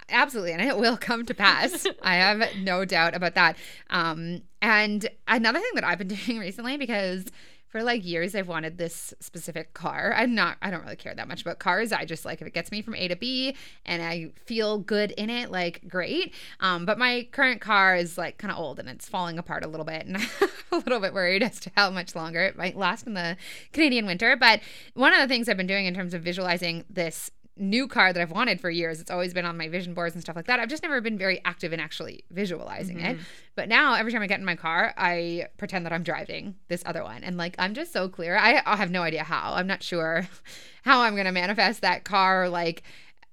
Absolutely, 0.09 0.53
and 0.53 0.61
it 0.61 0.77
will 0.77 0.97
come 0.97 1.25
to 1.25 1.33
pass. 1.33 1.85
I 2.01 2.15
have 2.15 2.41
no 2.59 2.85
doubt 2.85 3.15
about 3.15 3.35
that. 3.35 3.57
Um, 3.89 4.41
and 4.61 5.07
another 5.27 5.59
thing 5.59 5.71
that 5.75 5.83
I've 5.83 5.97
been 5.97 6.07
doing 6.07 6.39
recently, 6.39 6.77
because 6.77 7.25
for 7.71 7.81
like 7.81 8.05
years 8.05 8.35
I've 8.35 8.47
wanted 8.47 8.77
this 8.77 9.13
specific 9.19 9.73
car. 9.73 10.13
I'm 10.15 10.35
not 10.35 10.57
I 10.61 10.69
don't 10.69 10.83
really 10.83 10.97
care 10.97 11.15
that 11.15 11.27
much 11.27 11.41
about 11.41 11.59
cars. 11.59 11.91
I 11.91 12.05
just 12.05 12.25
like 12.25 12.41
if 12.41 12.47
it 12.47 12.53
gets 12.53 12.71
me 12.71 12.81
from 12.81 12.95
A 12.95 13.07
to 13.07 13.15
B 13.15 13.55
and 13.85 14.03
I 14.03 14.31
feel 14.45 14.77
good 14.77 15.11
in 15.11 15.29
it, 15.29 15.49
like 15.49 15.87
great. 15.87 16.33
Um, 16.59 16.85
but 16.85 16.99
my 16.99 17.27
current 17.31 17.61
car 17.61 17.95
is 17.95 18.17
like 18.17 18.37
kind 18.37 18.51
of 18.51 18.59
old 18.59 18.77
and 18.77 18.89
it's 18.89 19.07
falling 19.07 19.39
apart 19.39 19.63
a 19.63 19.67
little 19.67 19.85
bit 19.85 20.05
and 20.05 20.17
I'm 20.41 20.49
a 20.71 20.77
little 20.77 20.99
bit 20.99 21.13
worried 21.13 21.43
as 21.43 21.59
to 21.61 21.71
how 21.75 21.89
much 21.89 22.15
longer 22.15 22.41
it 22.41 22.57
might 22.57 22.75
last 22.77 23.07
in 23.07 23.13
the 23.13 23.37
Canadian 23.71 24.05
winter. 24.05 24.35
But 24.35 24.59
one 24.93 25.13
of 25.13 25.19
the 25.19 25.27
things 25.27 25.47
I've 25.47 25.57
been 25.57 25.67
doing 25.67 25.85
in 25.85 25.95
terms 25.95 26.13
of 26.13 26.21
visualizing 26.21 26.83
this 26.89 27.31
new 27.61 27.87
car 27.87 28.11
that 28.11 28.21
I've 28.21 28.31
wanted 28.31 28.59
for 28.59 28.69
years. 28.69 28.99
It's 28.99 29.11
always 29.11 29.33
been 29.33 29.45
on 29.45 29.55
my 29.57 29.69
vision 29.69 29.93
boards 29.93 30.15
and 30.15 30.21
stuff 30.21 30.35
like 30.35 30.47
that. 30.47 30.59
I've 30.59 30.69
just 30.69 30.83
never 30.83 30.99
been 30.99 31.17
very 31.17 31.39
active 31.45 31.71
in 31.71 31.79
actually 31.79 32.25
visualizing 32.31 32.97
mm-hmm. 32.97 33.05
it. 33.05 33.19
But 33.55 33.69
now 33.69 33.93
every 33.93 34.11
time 34.11 34.21
I 34.21 34.27
get 34.27 34.39
in 34.39 34.45
my 34.45 34.55
car, 34.55 34.93
I 34.97 35.47
pretend 35.57 35.85
that 35.85 35.93
I'm 35.93 36.03
driving 36.03 36.55
this 36.67 36.83
other 36.85 37.03
one. 37.03 37.23
And 37.23 37.37
like 37.37 37.55
I'm 37.59 37.73
just 37.73 37.93
so 37.93 38.09
clear. 38.09 38.35
I, 38.35 38.61
I 38.65 38.75
have 38.75 38.91
no 38.91 39.03
idea 39.03 39.23
how. 39.23 39.53
I'm 39.53 39.67
not 39.67 39.83
sure 39.83 40.27
how 40.83 41.01
I'm 41.01 41.13
going 41.13 41.25
to 41.25 41.31
manifest 41.31 41.81
that 41.81 42.03
car 42.03 42.49
like 42.49 42.83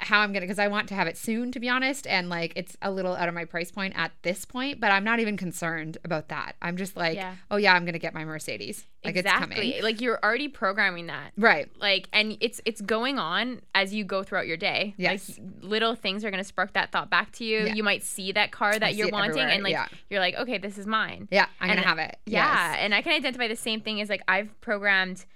how 0.01 0.21
I'm 0.21 0.33
gonna 0.33 0.41
because 0.47 0.59
I 0.59 0.69
want 0.69 0.89
to 0.89 0.95
have 0.95 1.07
it 1.07 1.17
soon 1.17 1.51
to 1.53 1.61
be 1.61 1.69
honest 1.69 2.07
and 2.07 2.29
like 2.29 2.53
it's 2.55 2.77
a 2.81 2.91
little 2.91 3.17
out 3.17 3.29
of 3.29 3.35
my 3.35 3.45
price 3.45 3.71
point 3.71 3.95
at 3.97 4.13
this 4.23 4.45
point 4.45 4.81
but 4.81 4.93
I'm 4.93 5.03
not 5.03 5.19
even 5.19 5.37
concerned 5.37 5.99
about 6.05 6.29
that 6.29 6.55
I'm 6.63 6.77
just 6.77 6.97
like 6.97 7.17
yeah. 7.17 7.35
oh 7.51 7.57
yeah 7.57 7.75
I'm 7.75 7.85
gonna 7.85 7.99
get 7.99 8.15
my 8.15 8.25
Mercedes 8.25 8.87
like 9.05 9.17
exactly. 9.17 9.57
it's 9.57 9.57
coming 9.57 9.83
like 9.83 10.01
you're 10.01 10.19
already 10.23 10.49
programming 10.49 11.09
that 11.09 11.33
right 11.37 11.69
like 11.81 12.09
and 12.13 12.37
it's 12.41 12.61
it's 12.65 12.81
going 12.81 13.19
on 13.19 13.61
as 13.75 13.93
you 13.93 14.05
go 14.05 14.23
throughout 14.23 14.47
your 14.47 14.57
day 14.57 14.95
yes 14.97 15.39
like 15.39 15.49
little 15.63 15.95
things 15.97 16.25
are 16.25 16.31
gonna 16.31 16.45
spark 16.45 16.73
that 16.75 16.93
thought 16.93 17.11
back 17.11 17.33
to 17.33 17.45
you 17.45 17.67
yeah. 17.67 17.75
you 17.75 17.83
might 17.83 18.03
see 18.05 18.31
that 18.31 18.53
car 18.53 18.79
that 18.79 18.95
you're 18.95 19.11
wanting 19.11 19.31
everywhere. 19.31 19.53
and 19.53 19.63
like 19.65 19.73
yeah. 19.73 19.89
you're 20.11 20.21
like 20.21 20.37
okay 20.37 20.59
this 20.59 20.79
is 20.79 20.87
mine 20.87 21.27
yeah 21.33 21.47
I'm 21.61 21.71
and, 21.71 21.79
gonna 21.79 21.89
have 21.89 21.99
it 21.99 22.19
yeah 22.25 22.73
yes. 22.73 22.79
and 22.83 22.95
I 22.95 23.03
can 23.03 23.13
identify 23.13 23.49
the 23.49 23.57
same 23.57 23.81
thing 23.81 24.01
as 24.01 24.09
like 24.09 24.23
I've 24.29 24.61
programmed 24.61 25.27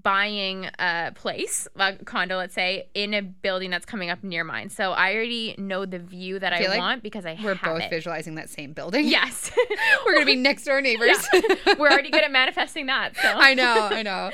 buying 0.00 0.68
a 0.78 1.12
place, 1.14 1.68
a 1.76 1.96
condo, 2.04 2.36
let's 2.36 2.54
say, 2.54 2.88
in 2.94 3.14
a 3.14 3.22
building 3.22 3.70
that's 3.70 3.86
coming 3.86 4.10
up 4.10 4.24
near 4.24 4.42
mine. 4.42 4.68
So 4.68 4.92
I 4.92 5.14
already 5.14 5.54
know 5.58 5.84
the 5.84 5.98
view 5.98 6.38
that 6.38 6.52
I, 6.52 6.64
I 6.64 6.68
like 6.68 6.78
want 6.78 7.02
because 7.02 7.26
I 7.26 7.34
have 7.34 7.44
it. 7.44 7.46
we're 7.46 7.54
both 7.54 7.82
it. 7.82 7.90
visualizing 7.90 8.34
that 8.36 8.48
same 8.48 8.72
building. 8.72 9.06
Yes, 9.06 9.52
we're 10.06 10.14
gonna 10.14 10.26
be 10.26 10.36
next 10.36 10.64
door 10.64 10.80
neighbors. 10.80 11.26
Yeah. 11.32 11.40
we're 11.78 11.90
already 11.90 12.10
good 12.10 12.24
at 12.24 12.32
manifesting 12.32 12.86
that. 12.86 13.16
So 13.16 13.28
I 13.34 13.54
know, 13.54 13.88
I 13.90 14.02
know. 14.02 14.30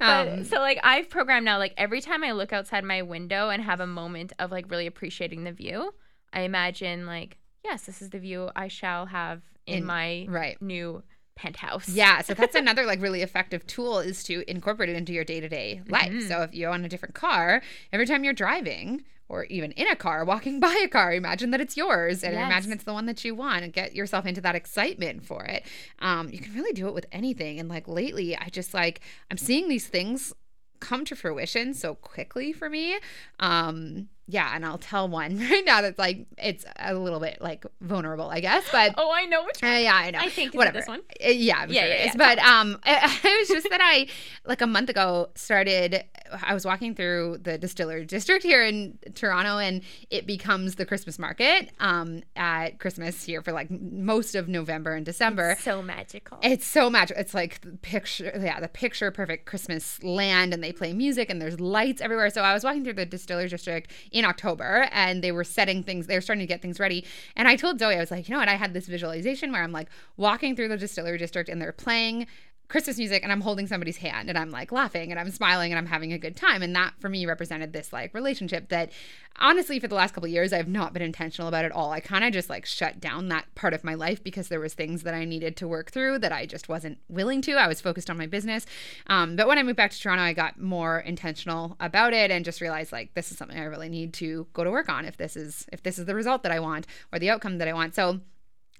Um, 0.00 0.38
but, 0.38 0.46
so 0.46 0.58
like 0.58 0.78
I've 0.82 1.08
programmed 1.08 1.44
now, 1.44 1.58
like 1.58 1.74
every 1.76 2.00
time 2.00 2.24
I 2.24 2.32
look 2.32 2.52
outside 2.52 2.84
my 2.84 3.02
window 3.02 3.50
and 3.50 3.62
have 3.62 3.80
a 3.80 3.86
moment 3.86 4.32
of 4.38 4.50
like 4.50 4.70
really 4.70 4.86
appreciating 4.86 5.44
the 5.44 5.52
view, 5.52 5.94
I 6.32 6.42
imagine 6.42 7.06
like 7.06 7.38
yes, 7.64 7.82
this 7.82 8.02
is 8.02 8.10
the 8.10 8.18
view 8.18 8.50
I 8.56 8.68
shall 8.68 9.06
have 9.06 9.42
in, 9.66 9.78
in 9.78 9.84
my 9.84 10.26
right. 10.28 10.60
new 10.60 11.02
penthouse. 11.42 11.88
Yeah, 11.88 12.22
so 12.22 12.34
that's 12.34 12.54
another 12.64 12.86
like 12.86 13.02
really 13.02 13.22
effective 13.22 13.66
tool 13.66 13.98
is 13.98 14.22
to 14.24 14.48
incorporate 14.48 14.88
it 14.88 14.96
into 14.96 15.12
your 15.12 15.24
day-to-day 15.24 15.82
life. 15.88 16.12
Mm-hmm. 16.12 16.28
So 16.28 16.42
if 16.42 16.54
you're 16.54 16.70
on 16.70 16.84
a 16.84 16.88
different 16.88 17.14
car, 17.14 17.62
every 17.92 18.06
time 18.06 18.24
you're 18.24 18.32
driving 18.32 19.04
or 19.28 19.44
even 19.46 19.72
in 19.72 19.88
a 19.88 19.96
car, 19.96 20.24
walking 20.24 20.60
by 20.66 20.78
a 20.84 20.88
car, 20.88 21.12
imagine 21.12 21.50
that 21.50 21.60
it's 21.60 21.76
yours 21.76 22.22
and 22.22 22.34
yes. 22.34 22.46
imagine 22.46 22.72
it's 22.72 22.84
the 22.84 22.92
one 22.92 23.06
that 23.06 23.24
you 23.24 23.34
want 23.34 23.64
and 23.64 23.72
get 23.72 23.94
yourself 23.94 24.24
into 24.24 24.40
that 24.40 24.54
excitement 24.54 25.24
for 25.24 25.44
it. 25.44 25.64
Um, 25.98 26.28
you 26.30 26.38
can 26.38 26.54
really 26.54 26.72
do 26.72 26.86
it 26.86 26.94
with 26.94 27.06
anything. 27.10 27.58
And 27.58 27.68
like 27.68 27.88
lately, 27.88 28.36
I 28.36 28.48
just 28.50 28.72
like 28.72 29.00
I'm 29.30 29.38
seeing 29.38 29.68
these 29.68 29.86
things 29.86 30.32
come 30.82 31.04
to 31.04 31.16
fruition 31.16 31.72
so 31.72 31.94
quickly 31.94 32.52
for 32.52 32.68
me. 32.68 32.98
Um, 33.38 34.08
yeah, 34.26 34.50
and 34.54 34.64
I'll 34.66 34.78
tell 34.78 35.08
one 35.08 35.38
right 35.50 35.64
now 35.64 35.80
that's 35.80 35.98
like 35.98 36.26
it's 36.36 36.64
a 36.76 36.94
little 36.94 37.20
bit 37.20 37.38
like 37.40 37.64
vulnerable, 37.80 38.28
I 38.28 38.40
guess. 38.40 38.64
But 38.72 38.94
oh, 38.98 39.12
I 39.12 39.26
know 39.26 39.44
which 39.44 39.62
one. 39.62 39.70
Uh, 39.70 39.76
yeah, 39.76 39.94
I 39.94 40.10
know. 40.10 40.18
I 40.18 40.28
think 40.28 40.54
whatever. 40.54 40.78
This 40.78 40.88
one. 40.88 41.00
Uh, 41.24 41.28
yeah, 41.28 41.66
yeah, 41.68 41.80
sure 41.80 41.88
yeah, 41.88 42.04
yeah. 42.04 42.12
But 42.16 42.38
um, 42.40 42.80
it, 42.84 43.24
it 43.24 43.38
was 43.38 43.48
just 43.48 43.70
that 43.70 43.80
I 43.80 44.08
like 44.44 44.60
a 44.60 44.66
month 44.66 44.90
ago 44.90 45.30
started. 45.34 46.04
I 46.42 46.54
was 46.54 46.64
walking 46.64 46.94
through 46.94 47.38
the 47.42 47.58
distillery 47.58 48.04
district 48.04 48.44
here 48.44 48.64
in 48.64 48.98
Toronto, 49.14 49.58
and 49.58 49.82
it 50.10 50.26
becomes 50.26 50.76
the 50.76 50.86
Christmas 50.86 51.18
market 51.18 51.70
um 51.80 52.22
at 52.36 52.78
Christmas 52.78 53.22
here 53.24 53.42
for 53.42 53.52
like 53.52 53.70
most 53.70 54.34
of 54.34 54.48
November 54.48 54.94
and 54.94 55.04
December. 55.04 55.50
It's 55.50 55.62
so 55.62 55.82
magical. 55.82 56.38
It's 56.42 56.66
so 56.66 56.90
magical. 56.90 57.20
It's 57.20 57.34
like 57.34 57.60
the 57.60 57.76
picture, 57.76 58.32
yeah, 58.40 58.60
the 58.60 58.68
picture 58.68 59.10
perfect 59.10 59.46
Christmas 59.46 60.02
land, 60.02 60.54
and 60.54 60.62
they 60.62 60.72
play 60.72 60.92
music 60.92 61.30
and 61.30 61.40
there's 61.40 61.60
lights 61.60 62.00
everywhere. 62.00 62.30
So 62.30 62.42
I 62.42 62.54
was 62.54 62.64
walking 62.64 62.84
through 62.84 62.94
the 62.94 63.06
distillery 63.06 63.48
district 63.48 63.90
in 64.10 64.24
October 64.24 64.88
and 64.92 65.22
they 65.22 65.32
were 65.32 65.44
setting 65.44 65.82
things, 65.82 66.06
they 66.06 66.16
were 66.16 66.20
starting 66.20 66.46
to 66.46 66.46
get 66.46 66.62
things 66.62 66.80
ready. 66.80 67.04
And 67.36 67.48
I 67.48 67.56
told 67.56 67.78
Zoe, 67.78 67.94
I 67.94 68.00
was 68.00 68.10
like, 68.10 68.28
you 68.28 68.32
know 68.32 68.38
what? 68.38 68.48
I 68.48 68.56
had 68.56 68.74
this 68.74 68.86
visualization 68.86 69.52
where 69.52 69.62
I'm 69.62 69.72
like 69.72 69.88
walking 70.16 70.56
through 70.56 70.68
the 70.68 70.76
distillery 70.76 71.18
district 71.18 71.48
and 71.48 71.60
they're 71.60 71.72
playing 71.72 72.26
Christmas 72.72 72.96
music 72.96 73.22
and 73.22 73.30
I'm 73.30 73.42
holding 73.42 73.66
somebody's 73.66 73.98
hand 73.98 74.30
and 74.30 74.38
I'm 74.38 74.50
like 74.50 74.72
laughing 74.72 75.10
and 75.10 75.20
I'm 75.20 75.30
smiling 75.30 75.72
and 75.72 75.78
I'm 75.78 75.84
having 75.84 76.14
a 76.14 76.18
good 76.18 76.34
time. 76.34 76.62
And 76.62 76.74
that 76.74 76.94
for 77.00 77.10
me 77.10 77.26
represented 77.26 77.74
this 77.74 77.92
like 77.92 78.14
relationship 78.14 78.70
that 78.70 78.90
honestly 79.38 79.78
for 79.78 79.88
the 79.88 79.94
last 79.94 80.14
couple 80.14 80.26
years 80.26 80.54
I've 80.54 80.68
not 80.68 80.94
been 80.94 81.02
intentional 81.02 81.48
about 81.48 81.66
at 81.66 81.72
all. 81.72 81.90
I 81.90 82.00
kind 82.00 82.24
of 82.24 82.32
just 82.32 82.48
like 82.48 82.64
shut 82.64 82.98
down 82.98 83.28
that 83.28 83.44
part 83.54 83.74
of 83.74 83.84
my 83.84 83.92
life 83.92 84.24
because 84.24 84.48
there 84.48 84.58
was 84.58 84.72
things 84.72 85.02
that 85.02 85.12
I 85.12 85.26
needed 85.26 85.54
to 85.58 85.68
work 85.68 85.90
through 85.90 86.20
that 86.20 86.32
I 86.32 86.46
just 86.46 86.70
wasn't 86.70 86.96
willing 87.10 87.42
to. 87.42 87.56
I 87.56 87.68
was 87.68 87.82
focused 87.82 88.08
on 88.08 88.16
my 88.16 88.26
business. 88.26 88.64
Um, 89.06 89.36
but 89.36 89.46
when 89.46 89.58
I 89.58 89.62
moved 89.62 89.76
back 89.76 89.90
to 89.90 90.00
Toronto, 90.00 90.22
I 90.22 90.32
got 90.32 90.58
more 90.58 91.00
intentional 91.00 91.76
about 91.78 92.14
it 92.14 92.30
and 92.30 92.42
just 92.42 92.62
realized 92.62 92.90
like 92.90 93.12
this 93.12 93.30
is 93.30 93.36
something 93.36 93.58
I 93.58 93.64
really 93.64 93.90
need 93.90 94.14
to 94.14 94.46
go 94.54 94.64
to 94.64 94.70
work 94.70 94.88
on 94.88 95.04
if 95.04 95.18
this 95.18 95.36
is 95.36 95.66
if 95.74 95.82
this 95.82 95.98
is 95.98 96.06
the 96.06 96.14
result 96.14 96.42
that 96.44 96.52
I 96.52 96.60
want 96.60 96.86
or 97.12 97.18
the 97.18 97.28
outcome 97.28 97.58
that 97.58 97.68
I 97.68 97.74
want. 97.74 97.94
So 97.94 98.20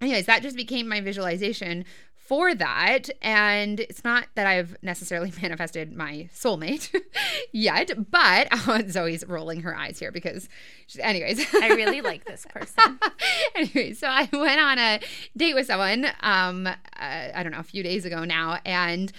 anyways, 0.00 0.24
that 0.24 0.40
just 0.40 0.56
became 0.56 0.88
my 0.88 1.02
visualization 1.02 1.84
for 2.32 2.54
that. 2.54 3.10
And 3.20 3.78
it's 3.78 4.04
not 4.04 4.26
that 4.36 4.46
I've 4.46 4.74
necessarily 4.80 5.30
manifested 5.42 5.94
my 5.94 6.30
soulmate 6.34 6.90
yet, 7.52 8.10
but 8.10 8.48
oh, 8.52 8.80
Zoe's 8.88 9.22
rolling 9.26 9.60
her 9.60 9.76
eyes 9.76 9.98
here 9.98 10.10
because, 10.10 10.48
anyways, 10.98 11.46
I 11.54 11.68
really 11.74 12.00
like 12.00 12.24
this 12.24 12.46
person. 12.48 12.98
anyway, 13.54 13.92
so 13.92 14.06
I 14.08 14.30
went 14.32 14.58
on 14.58 14.78
a 14.78 15.00
date 15.36 15.52
with 15.52 15.66
someone, 15.66 16.06
um, 16.20 16.66
uh, 16.66 16.74
I 16.96 17.42
don't 17.42 17.52
know, 17.52 17.58
a 17.58 17.62
few 17.62 17.82
days 17.82 18.06
ago 18.06 18.24
now, 18.24 18.60
and 18.64 19.12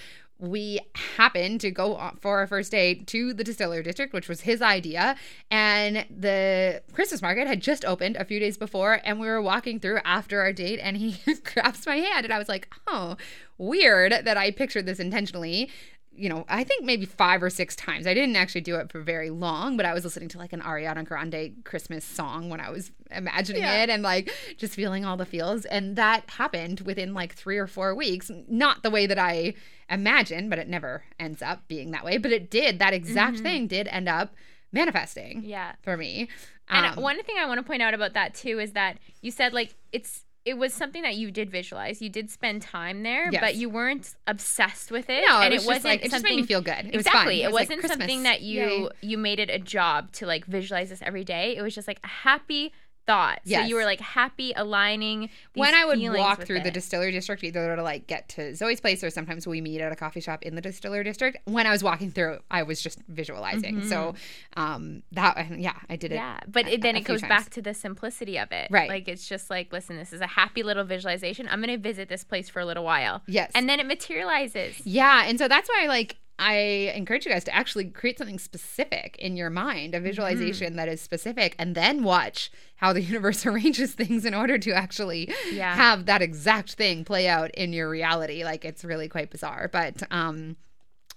we 0.43 0.77
happened 1.15 1.61
to 1.61 1.71
go 1.71 2.11
for 2.19 2.39
our 2.39 2.47
first 2.47 2.71
date 2.71 3.07
to 3.07 3.33
the 3.33 3.45
distillery 3.45 3.81
district 3.81 4.13
which 4.13 4.27
was 4.27 4.41
his 4.41 4.61
idea. 4.61 5.15
And 5.49 6.05
the 6.09 6.81
christmas 6.91 7.21
market 7.21 7.47
had 7.47 7.61
just 7.61 7.85
opened 7.85 8.17
a 8.17 8.25
few 8.25 8.39
days 8.39 8.57
before 8.57 8.99
and 9.05 9.19
we 9.19 9.27
were 9.27 9.41
walking 9.41 9.79
through 9.79 9.99
after 10.03 10.41
our 10.41 10.51
date 10.51 10.79
and 10.81 10.97
he 10.97 11.17
grabs 11.43 11.85
my 11.85 11.95
hand 11.95 12.25
and 12.25 12.33
i 12.33 12.37
was 12.37 12.49
like 12.49 12.67
oh 12.87 13.15
weird 13.57 14.11
that 14.11 14.35
i 14.35 14.51
pictured 14.51 14.85
this 14.85 14.99
intentionally 14.99 15.69
you 16.15 16.29
know, 16.29 16.45
I 16.47 16.63
think 16.63 16.83
maybe 16.83 17.05
five 17.05 17.41
or 17.41 17.49
six 17.49 17.75
times. 17.75 18.05
I 18.05 18.13
didn't 18.13 18.35
actually 18.35 18.61
do 18.61 18.75
it 18.75 18.91
for 18.91 19.01
very 19.01 19.29
long, 19.29 19.77
but 19.77 19.85
I 19.85 19.93
was 19.93 20.03
listening 20.03 20.29
to 20.29 20.37
like 20.37 20.53
an 20.53 20.61
Ariana 20.61 21.05
Grande 21.05 21.63
Christmas 21.63 22.05
song 22.05 22.49
when 22.49 22.59
I 22.59 22.69
was 22.69 22.91
imagining 23.11 23.63
yeah. 23.63 23.83
it 23.83 23.89
and 23.89 24.03
like 24.03 24.31
just 24.57 24.75
feeling 24.75 25.05
all 25.05 25.17
the 25.17 25.25
feels. 25.25 25.65
And 25.65 25.95
that 25.95 26.29
happened 26.29 26.81
within 26.81 27.13
like 27.13 27.33
three 27.33 27.57
or 27.57 27.67
four 27.67 27.95
weeks. 27.95 28.29
Not 28.47 28.83
the 28.83 28.89
way 28.89 29.07
that 29.07 29.17
I 29.17 29.55
imagined, 29.89 30.49
but 30.49 30.59
it 30.59 30.67
never 30.67 31.03
ends 31.19 31.41
up 31.41 31.67
being 31.67 31.91
that 31.91 32.05
way. 32.05 32.17
But 32.17 32.31
it 32.31 32.49
did. 32.49 32.79
That 32.79 32.93
exact 32.93 33.35
mm-hmm. 33.35 33.43
thing 33.43 33.67
did 33.67 33.87
end 33.87 34.07
up 34.07 34.35
manifesting. 34.71 35.43
Yeah. 35.43 35.73
For 35.81 35.97
me. 35.97 36.29
And 36.69 36.85
um, 36.85 37.03
one 37.03 37.21
thing 37.23 37.35
I 37.39 37.45
want 37.45 37.59
to 37.59 37.63
point 37.63 37.81
out 37.81 37.93
about 37.93 38.13
that 38.13 38.35
too 38.35 38.59
is 38.59 38.73
that 38.73 38.97
you 39.21 39.31
said 39.31 39.53
like 39.53 39.75
it's 39.91 40.25
it 40.45 40.57
was 40.57 40.73
something 40.73 41.03
that 41.03 41.15
you 41.15 41.31
did 41.31 41.49
visualize. 41.49 42.01
You 42.01 42.09
did 42.09 42.29
spend 42.29 42.61
time 42.61 43.03
there, 43.03 43.29
yes. 43.31 43.41
but 43.41 43.55
you 43.55 43.69
weren't 43.69 44.13
obsessed 44.27 44.91
with 44.91 45.09
it. 45.09 45.23
No, 45.27 45.39
and 45.39 45.53
it, 45.53 45.57
was 45.65 45.67
not 45.67 45.83
like, 45.85 46.05
it 46.05 46.11
just 46.11 46.23
made 46.23 46.35
me 46.35 46.43
feel 46.43 46.61
good. 46.61 46.87
It 46.87 46.95
exactly. 46.95 47.39
Was 47.39 47.45
it, 47.45 47.53
was 47.53 47.69
not 47.69 47.77
like 47.77 47.87
something 47.87 48.23
that 48.23 48.41
you 48.41 48.61
Yay. 48.61 48.89
you 49.01 49.17
made 49.17 49.39
it 49.39 49.49
a 49.49 49.59
job 49.59 50.11
to 50.13 50.25
like 50.25 50.45
visualize 50.45 50.89
this 50.89 51.01
every 51.01 51.23
day. 51.23 51.55
It 51.55 51.61
was 51.61 51.73
just 51.73 51.87
like 51.87 51.99
a 52.03 52.07
happy 52.07 52.73
thought. 53.05 53.39
Yes. 53.43 53.61
So 53.61 53.67
you 53.67 53.75
were 53.75 53.85
like 53.85 53.99
happy 53.99 54.53
aligning. 54.55 55.29
when 55.53 55.73
I 55.73 55.85
would 55.85 55.99
walk 56.13 56.43
through 56.43 56.57
it. 56.57 56.63
the 56.63 56.71
distillery 56.71 57.11
district, 57.11 57.43
either 57.43 57.75
to 57.75 57.83
like 57.83 58.07
get 58.07 58.29
to 58.29 58.55
Zoe's 58.55 58.79
place 58.79 59.03
or 59.03 59.09
sometimes 59.09 59.47
we 59.47 59.61
meet 59.61 59.81
at 59.81 59.91
a 59.91 59.95
coffee 59.95 60.21
shop 60.21 60.43
in 60.43 60.55
the 60.55 60.61
distillery 60.61 61.03
district. 61.03 61.37
When 61.45 61.67
I 61.67 61.71
was 61.71 61.83
walking 61.83 62.11
through, 62.11 62.39
I 62.49 62.63
was 62.63 62.81
just 62.81 62.99
visualizing. 63.07 63.77
Mm-hmm. 63.77 63.89
So 63.89 64.15
um, 64.55 65.03
that 65.11 65.59
yeah, 65.59 65.77
I 65.89 65.95
did 65.95 66.11
it. 66.11 66.15
Yeah, 66.15 66.39
but 66.47 66.65
a, 66.65 66.73
it, 66.75 66.81
then 66.81 66.95
it 66.95 67.03
goes 67.03 67.21
times. 67.21 67.29
back 67.29 67.49
to 67.51 67.61
the 67.61 67.73
simplicity 67.73 68.37
of 68.39 68.51
it. 68.51 68.67
Right. 68.71 68.89
Like 68.89 69.07
it's 69.07 69.27
just 69.27 69.49
like, 69.49 69.71
listen, 69.71 69.97
this 69.97 70.13
is 70.13 70.21
a 70.21 70.27
happy 70.27 70.63
little 70.63 70.83
visualization. 70.83 71.47
I'm 71.49 71.61
going 71.61 71.75
to 71.75 71.81
visit 71.81 72.09
this 72.09 72.23
place 72.23 72.49
for 72.49 72.59
a 72.59 72.65
little 72.65 72.83
while. 72.83 73.21
Yes. 73.27 73.51
And 73.55 73.69
then 73.69 73.79
it 73.79 73.85
materializes. 73.85 74.85
Yeah, 74.85 75.23
and 75.25 75.37
so 75.37 75.47
that's 75.47 75.69
why 75.69 75.85
like 75.87 76.17
I 76.39 76.91
encourage 76.95 77.25
you 77.25 77.31
guys 77.31 77.43
to 77.45 77.55
actually 77.55 77.85
create 77.85 78.17
something 78.17 78.39
specific 78.39 79.15
in 79.19 79.37
your 79.37 79.49
mind, 79.49 79.93
a 79.93 79.97
mm-hmm. 79.97 80.05
visualization 80.05 80.67
mm-hmm. 80.67 80.77
that 80.77 80.87
is 80.87 81.01
specific, 81.01 81.55
and 81.59 81.75
then 81.75 82.03
watch 82.03 82.51
how 82.77 82.93
the 82.93 83.01
universe 83.13 83.45
arranges 83.45 83.93
things 83.93 84.25
in 84.25 84.33
order 84.33 84.57
to 84.57 84.71
actually 84.71 85.33
yeah. 85.51 85.75
have 85.75 86.05
that 86.05 86.21
exact 86.21 86.73
thing 86.73 87.05
play 87.05 87.27
out 87.27 87.51
in 87.51 87.73
your 87.73 87.89
reality. 87.89 88.43
Like 88.43 88.65
it's 88.65 88.83
really 88.83 89.07
quite 89.07 89.29
bizarre. 89.29 89.69
But 89.71 90.03
um 90.11 90.57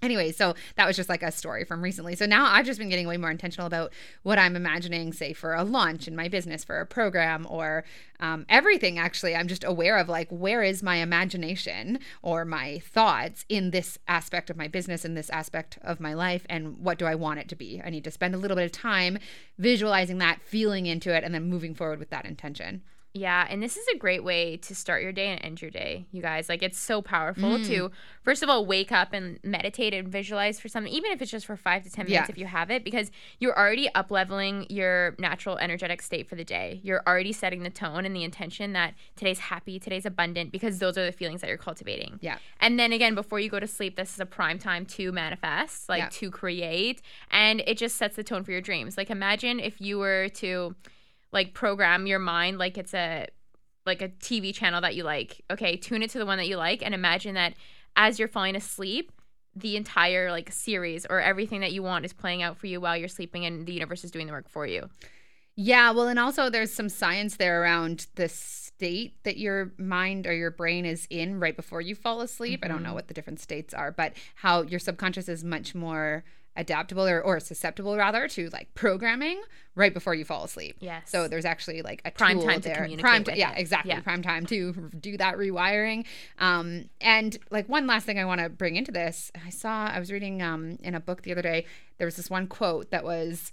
Anyway, 0.01 0.31
so 0.31 0.53
that 0.75 0.85
was 0.85 0.95
just 0.95 1.09
like 1.09 1.23
a 1.23 1.31
story 1.31 1.63
from 1.63 1.81
recently. 1.81 2.15
So 2.15 2.25
now 2.25 2.45
I've 2.45 2.65
just 2.65 2.77
been 2.77 2.89
getting 2.89 3.07
way 3.07 3.17
more 3.17 3.31
intentional 3.31 3.65
about 3.65 3.91
what 4.23 4.37
I'm 4.37 4.55
imagining, 4.55 5.11
say, 5.11 5.33
for 5.33 5.55
a 5.55 5.63
launch 5.63 6.07
in 6.07 6.15
my 6.15 6.27
business, 6.27 6.63
for 6.63 6.79
a 6.79 6.85
program, 6.85 7.47
or 7.49 7.83
um, 8.19 8.45
everything. 8.47 8.99
Actually, 8.99 9.35
I'm 9.35 9.47
just 9.47 9.63
aware 9.63 9.97
of 9.97 10.07
like, 10.07 10.27
where 10.29 10.61
is 10.61 10.83
my 10.83 10.97
imagination 10.97 11.99
or 12.21 12.45
my 12.45 12.79
thoughts 12.79 13.45
in 13.49 13.71
this 13.71 13.97
aspect 14.07 14.49
of 14.49 14.57
my 14.57 14.67
business, 14.67 15.03
in 15.03 15.15
this 15.15 15.29
aspect 15.31 15.79
of 15.81 15.99
my 15.99 16.13
life, 16.13 16.45
and 16.47 16.77
what 16.77 16.99
do 16.99 17.05
I 17.05 17.15
want 17.15 17.39
it 17.39 17.49
to 17.49 17.55
be? 17.55 17.81
I 17.83 17.89
need 17.89 18.03
to 18.03 18.11
spend 18.11 18.35
a 18.35 18.37
little 18.37 18.55
bit 18.55 18.65
of 18.65 18.71
time 18.71 19.17
visualizing 19.57 20.19
that, 20.19 20.41
feeling 20.43 20.85
into 20.85 21.15
it, 21.15 21.23
and 21.23 21.33
then 21.33 21.49
moving 21.49 21.73
forward 21.73 21.99
with 21.99 22.11
that 22.11 22.25
intention. 22.25 22.83
Yeah, 23.17 23.47
and 23.49 23.61
this 23.63 23.77
is 23.77 23.87
a 23.87 23.97
great 23.97 24.23
way 24.23 24.57
to 24.57 24.75
start 24.75 25.01
your 25.01 25.11
day 25.11 25.27
and 25.27 25.43
end 25.43 25.61
your 25.61 25.71
day, 25.71 26.05
you 26.11 26.21
guys. 26.21 26.49
Like 26.49 26.61
it's 26.61 26.77
so 26.77 27.01
powerful 27.01 27.57
mm. 27.57 27.65
to 27.67 27.91
first 28.21 28.43
of 28.43 28.49
all 28.49 28.65
wake 28.65 28.91
up 28.91 29.13
and 29.13 29.39
meditate 29.43 29.93
and 29.93 30.07
visualize 30.07 30.59
for 30.59 30.67
something, 30.67 30.91
even 30.93 31.11
if 31.11 31.21
it's 31.21 31.31
just 31.31 31.45
for 31.45 31.57
five 31.57 31.83
to 31.83 31.89
ten 31.91 32.05
minutes 32.05 32.29
Yeah. 32.29 32.31
if 32.31 32.37
you 32.37 32.45
have 32.45 32.69
it, 32.69 32.83
because 32.83 33.09
you're 33.39 33.57
already 33.57 33.89
up 33.95 34.11
leveling 34.11 34.67
your 34.69 35.15
natural 35.17 35.57
energetic 35.57 36.01
state 36.01 36.27
for 36.29 36.35
the 36.35 36.43
day. 36.43 36.79
You're 36.83 37.01
already 37.07 37.33
setting 37.33 37.63
the 37.63 37.69
tone 37.69 38.05
and 38.05 38.15
the 38.15 38.23
intention 38.23 38.73
that 38.73 38.93
today's 39.15 39.39
happy, 39.39 39.79
today's 39.79 40.05
abundant, 40.05 40.51
because 40.51 40.79
those 40.79 40.97
are 40.97 41.05
the 41.05 41.11
feelings 41.11 41.41
that 41.41 41.47
you're 41.47 41.57
cultivating. 41.57 42.19
Yeah. 42.21 42.37
And 42.59 42.79
then 42.79 42.93
again, 42.93 43.15
before 43.15 43.39
you 43.39 43.49
go 43.49 43.59
to 43.59 43.67
sleep, 43.67 43.95
this 43.95 44.13
is 44.13 44.19
a 44.19 44.25
prime 44.25 44.59
time 44.59 44.85
to 44.85 45.11
manifest, 45.11 45.89
like 45.89 46.03
Yeah. 46.03 46.09
to 46.11 46.29
create, 46.31 47.01
and 47.31 47.61
it 47.65 47.77
just 47.77 47.95
sets 47.97 48.15
the 48.15 48.23
tone 48.23 48.43
for 48.43 48.51
your 48.51 48.61
dreams. 48.61 48.97
Like 48.97 49.09
imagine 49.09 49.59
if 49.59 49.81
you 49.81 49.97
were 49.97 50.29
to 50.35 50.75
like 51.31 51.53
program 51.53 52.07
your 52.07 52.19
mind 52.19 52.57
like 52.57 52.77
it's 52.77 52.93
a 52.93 53.27
like 53.85 54.01
a 54.01 54.09
TV 54.09 54.53
channel 54.53 54.81
that 54.81 54.95
you 54.95 55.03
like. 55.03 55.43
Okay, 55.49 55.77
tune 55.77 56.03
it 56.03 56.09
to 56.11 56.19
the 56.19 56.25
one 56.25 56.37
that 56.37 56.47
you 56.47 56.57
like 56.57 56.83
and 56.83 56.93
imagine 56.93 57.35
that 57.35 57.53
as 57.95 58.19
you're 58.19 58.27
falling 58.27 58.55
asleep, 58.55 59.11
the 59.55 59.75
entire 59.75 60.29
like 60.29 60.51
series 60.51 61.05
or 61.09 61.19
everything 61.19 61.61
that 61.61 61.71
you 61.71 61.81
want 61.81 62.05
is 62.05 62.13
playing 62.13 62.43
out 62.43 62.57
for 62.57 62.67
you 62.67 62.79
while 62.79 62.95
you're 62.95 63.07
sleeping 63.07 63.45
and 63.45 63.65
the 63.65 63.73
universe 63.73 64.03
is 64.03 64.11
doing 64.11 64.27
the 64.27 64.33
work 64.33 64.49
for 64.49 64.67
you. 64.67 64.89
Yeah, 65.55 65.89
well, 65.89 66.07
and 66.07 66.19
also 66.19 66.51
there's 66.51 66.71
some 66.71 66.87
science 66.87 67.37
there 67.37 67.63
around 67.63 68.05
the 68.13 68.29
state 68.29 69.15
that 69.23 69.37
your 69.37 69.73
mind 69.79 70.27
or 70.27 70.33
your 70.33 70.51
brain 70.51 70.85
is 70.85 71.07
in 71.09 71.39
right 71.39 71.55
before 71.55 71.81
you 71.81 71.95
fall 71.95 72.21
asleep. 72.21 72.59
I 72.63 72.67
don't 72.67 72.83
know 72.83 72.89
mm-hmm. 72.89 72.95
what 72.95 73.07
the 73.07 73.15
different 73.15 73.39
states 73.39 73.73
are, 73.73 73.91
but 73.91 74.13
how 74.35 74.61
your 74.61 74.79
subconscious 74.79 75.27
is 75.27 75.43
much 75.43 75.73
more 75.73 76.23
adaptable 76.57 77.07
or, 77.07 77.21
or 77.21 77.39
susceptible 77.39 77.95
rather 77.95 78.27
to 78.27 78.49
like 78.49 78.73
programming 78.73 79.41
right 79.75 79.93
before 79.93 80.15
you 80.15 80.25
fall 80.25 80.43
asleep. 80.43 80.75
Yes. 80.79 81.09
So 81.09 81.27
there's 81.27 81.45
actually 81.45 81.81
like 81.83 82.01
a 82.03 82.11
Prime 82.11 82.41
time 82.41 82.61
to 82.61 82.67
there. 82.67 82.75
communicate 82.75 82.99
prime 82.99 83.23
with 83.23 83.35
yeah, 83.35 83.53
it. 83.53 83.59
exactly. 83.59 83.91
Yeah. 83.91 84.01
Prime 84.01 84.23
time 84.23 84.45
to 84.47 84.73
do 84.99 85.17
that 85.17 85.35
rewiring. 85.35 86.05
Um, 86.39 86.89
and 86.99 87.37
like 87.51 87.69
one 87.69 87.87
last 87.87 88.05
thing 88.05 88.19
I 88.19 88.25
want 88.25 88.41
to 88.41 88.49
bring 88.49 88.75
into 88.75 88.91
this, 88.91 89.31
I 89.45 89.51
saw 89.51 89.87
I 89.87 89.99
was 89.99 90.11
reading 90.11 90.41
um 90.41 90.77
in 90.83 90.95
a 90.95 90.99
book 90.99 91.21
the 91.21 91.31
other 91.31 91.43
day. 91.43 91.65
There 91.99 92.05
was 92.05 92.15
this 92.15 92.29
one 92.29 92.47
quote 92.47 92.91
that 92.91 93.03
was 93.03 93.51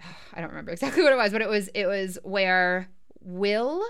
I 0.32 0.40
don't 0.40 0.50
remember 0.50 0.70
exactly 0.72 1.02
what 1.02 1.12
it 1.12 1.16
was, 1.16 1.32
but 1.32 1.42
it 1.42 1.48
was 1.48 1.68
it 1.74 1.86
was 1.86 2.18
where 2.22 2.88
will 3.20 3.84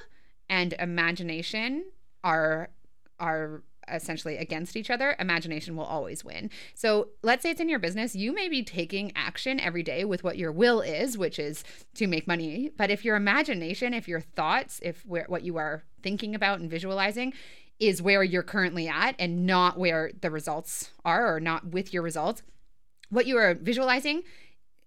and 0.48 0.72
imagination 0.78 1.84
are 2.24 2.70
are 3.20 3.62
essentially 3.92 4.36
against 4.36 4.76
each 4.76 4.90
other, 4.90 5.16
imagination 5.18 5.76
will 5.76 5.84
always 5.84 6.24
win. 6.24 6.50
So 6.74 7.08
let's 7.22 7.42
say 7.42 7.50
it's 7.50 7.60
in 7.60 7.68
your 7.68 7.78
business, 7.78 8.14
you 8.14 8.32
may 8.32 8.48
be 8.48 8.62
taking 8.62 9.12
action 9.14 9.60
every 9.60 9.82
day 9.82 10.04
with 10.04 10.24
what 10.24 10.38
your 10.38 10.52
will 10.52 10.80
is, 10.80 11.18
which 11.18 11.38
is 11.38 11.64
to 11.94 12.06
make 12.06 12.26
money. 12.26 12.70
But 12.76 12.90
if 12.90 13.04
your 13.04 13.16
imagination, 13.16 13.94
if 13.94 14.08
your 14.08 14.20
thoughts, 14.20 14.80
if 14.82 15.04
what 15.06 15.42
you 15.42 15.56
are 15.56 15.84
thinking 16.02 16.34
about 16.34 16.60
and 16.60 16.70
visualizing 16.70 17.32
is 17.78 18.02
where 18.02 18.22
you're 18.22 18.42
currently 18.42 18.88
at 18.88 19.14
and 19.18 19.46
not 19.46 19.78
where 19.78 20.10
the 20.20 20.30
results 20.30 20.90
are 21.04 21.34
or 21.34 21.40
not 21.40 21.68
with 21.68 21.92
your 21.92 22.02
results, 22.02 22.42
what 23.10 23.26
you 23.26 23.36
are 23.36 23.54
visualizing 23.54 24.22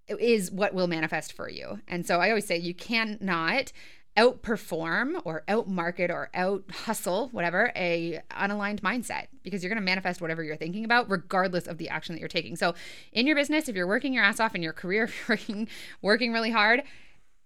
is 0.08 0.52
what 0.52 0.74
will 0.74 0.88
manifest 0.88 1.34
for 1.34 1.50
you. 1.50 1.80
And 1.88 2.06
so 2.06 2.20
I 2.20 2.30
always 2.30 2.46
say 2.46 2.58
you 2.58 2.74
cannot 2.74 3.72
outperform 4.18 5.22
or 5.24 5.44
outmarket 5.48 6.10
or 6.10 6.30
out 6.34 6.64
hustle 6.70 7.30
whatever 7.30 7.72
a 7.78 8.20
unaligned 8.32 8.82
mindset 8.82 9.28
because 9.42 9.64
you're 9.64 9.70
going 9.70 9.82
to 9.82 9.86
manifest 9.86 10.20
whatever 10.20 10.44
you're 10.44 10.58
thinking 10.58 10.84
about 10.84 11.10
regardless 11.10 11.66
of 11.66 11.78
the 11.78 11.88
action 11.88 12.14
that 12.14 12.20
you're 12.20 12.28
taking. 12.28 12.58
So 12.58 12.74
in 13.14 13.26
your 13.26 13.38
business 13.38 13.70
if 13.70 13.76
you're 13.76 13.88
working 13.88 14.14
your 14.14 14.24
ass 14.24 14.40
off 14.40 14.54
in 14.54 14.62
your 14.62 14.74
career 14.74 15.04
if 15.28 15.28
you're 15.28 15.38
working 15.38 15.68
working 16.02 16.34
really 16.34 16.52
hard 16.52 16.84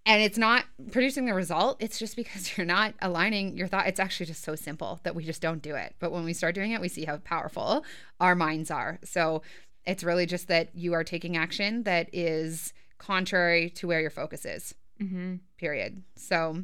and 0.08 0.24
it's 0.24 0.40
not 0.40 0.66
producing 0.92 1.26
the 1.26 1.36
result 1.36 1.78
it's 1.80 2.00
just 2.00 2.16
because 2.16 2.58
you're 2.58 2.66
not 2.66 2.96
aligning 3.00 3.56
your 3.56 3.68
thought. 3.68 3.88
It's 3.88 4.00
actually 4.00 4.26
just 4.26 4.44
so 4.44 4.56
simple 4.56 5.00
that 5.04 5.14
we 5.14 5.24
just 5.24 5.44
don't 5.44 5.62
do 5.62 5.76
it. 5.76 5.94
But 6.00 6.12
when 6.12 6.24
we 6.24 6.34
start 6.34 6.56
doing 6.56 6.72
it 6.72 6.82
we 6.82 6.90
see 6.90 7.06
how 7.06 7.18
powerful 7.18 7.86
our 8.20 8.34
minds 8.34 8.72
are. 8.72 9.00
So 9.04 9.44
it's 9.86 10.04
really 10.04 10.26
just 10.26 10.48
that 10.48 10.70
you 10.74 10.94
are 10.94 11.04
taking 11.04 11.38
action 11.38 11.84
that 11.84 12.10
is 12.12 12.74
contrary 12.98 13.70
to 13.70 13.88
where 13.88 14.02
your 14.02 14.10
focus 14.10 14.46
is 14.46 14.74
Mm-hmm. 15.02 15.36
period 15.58 16.04
so 16.16 16.64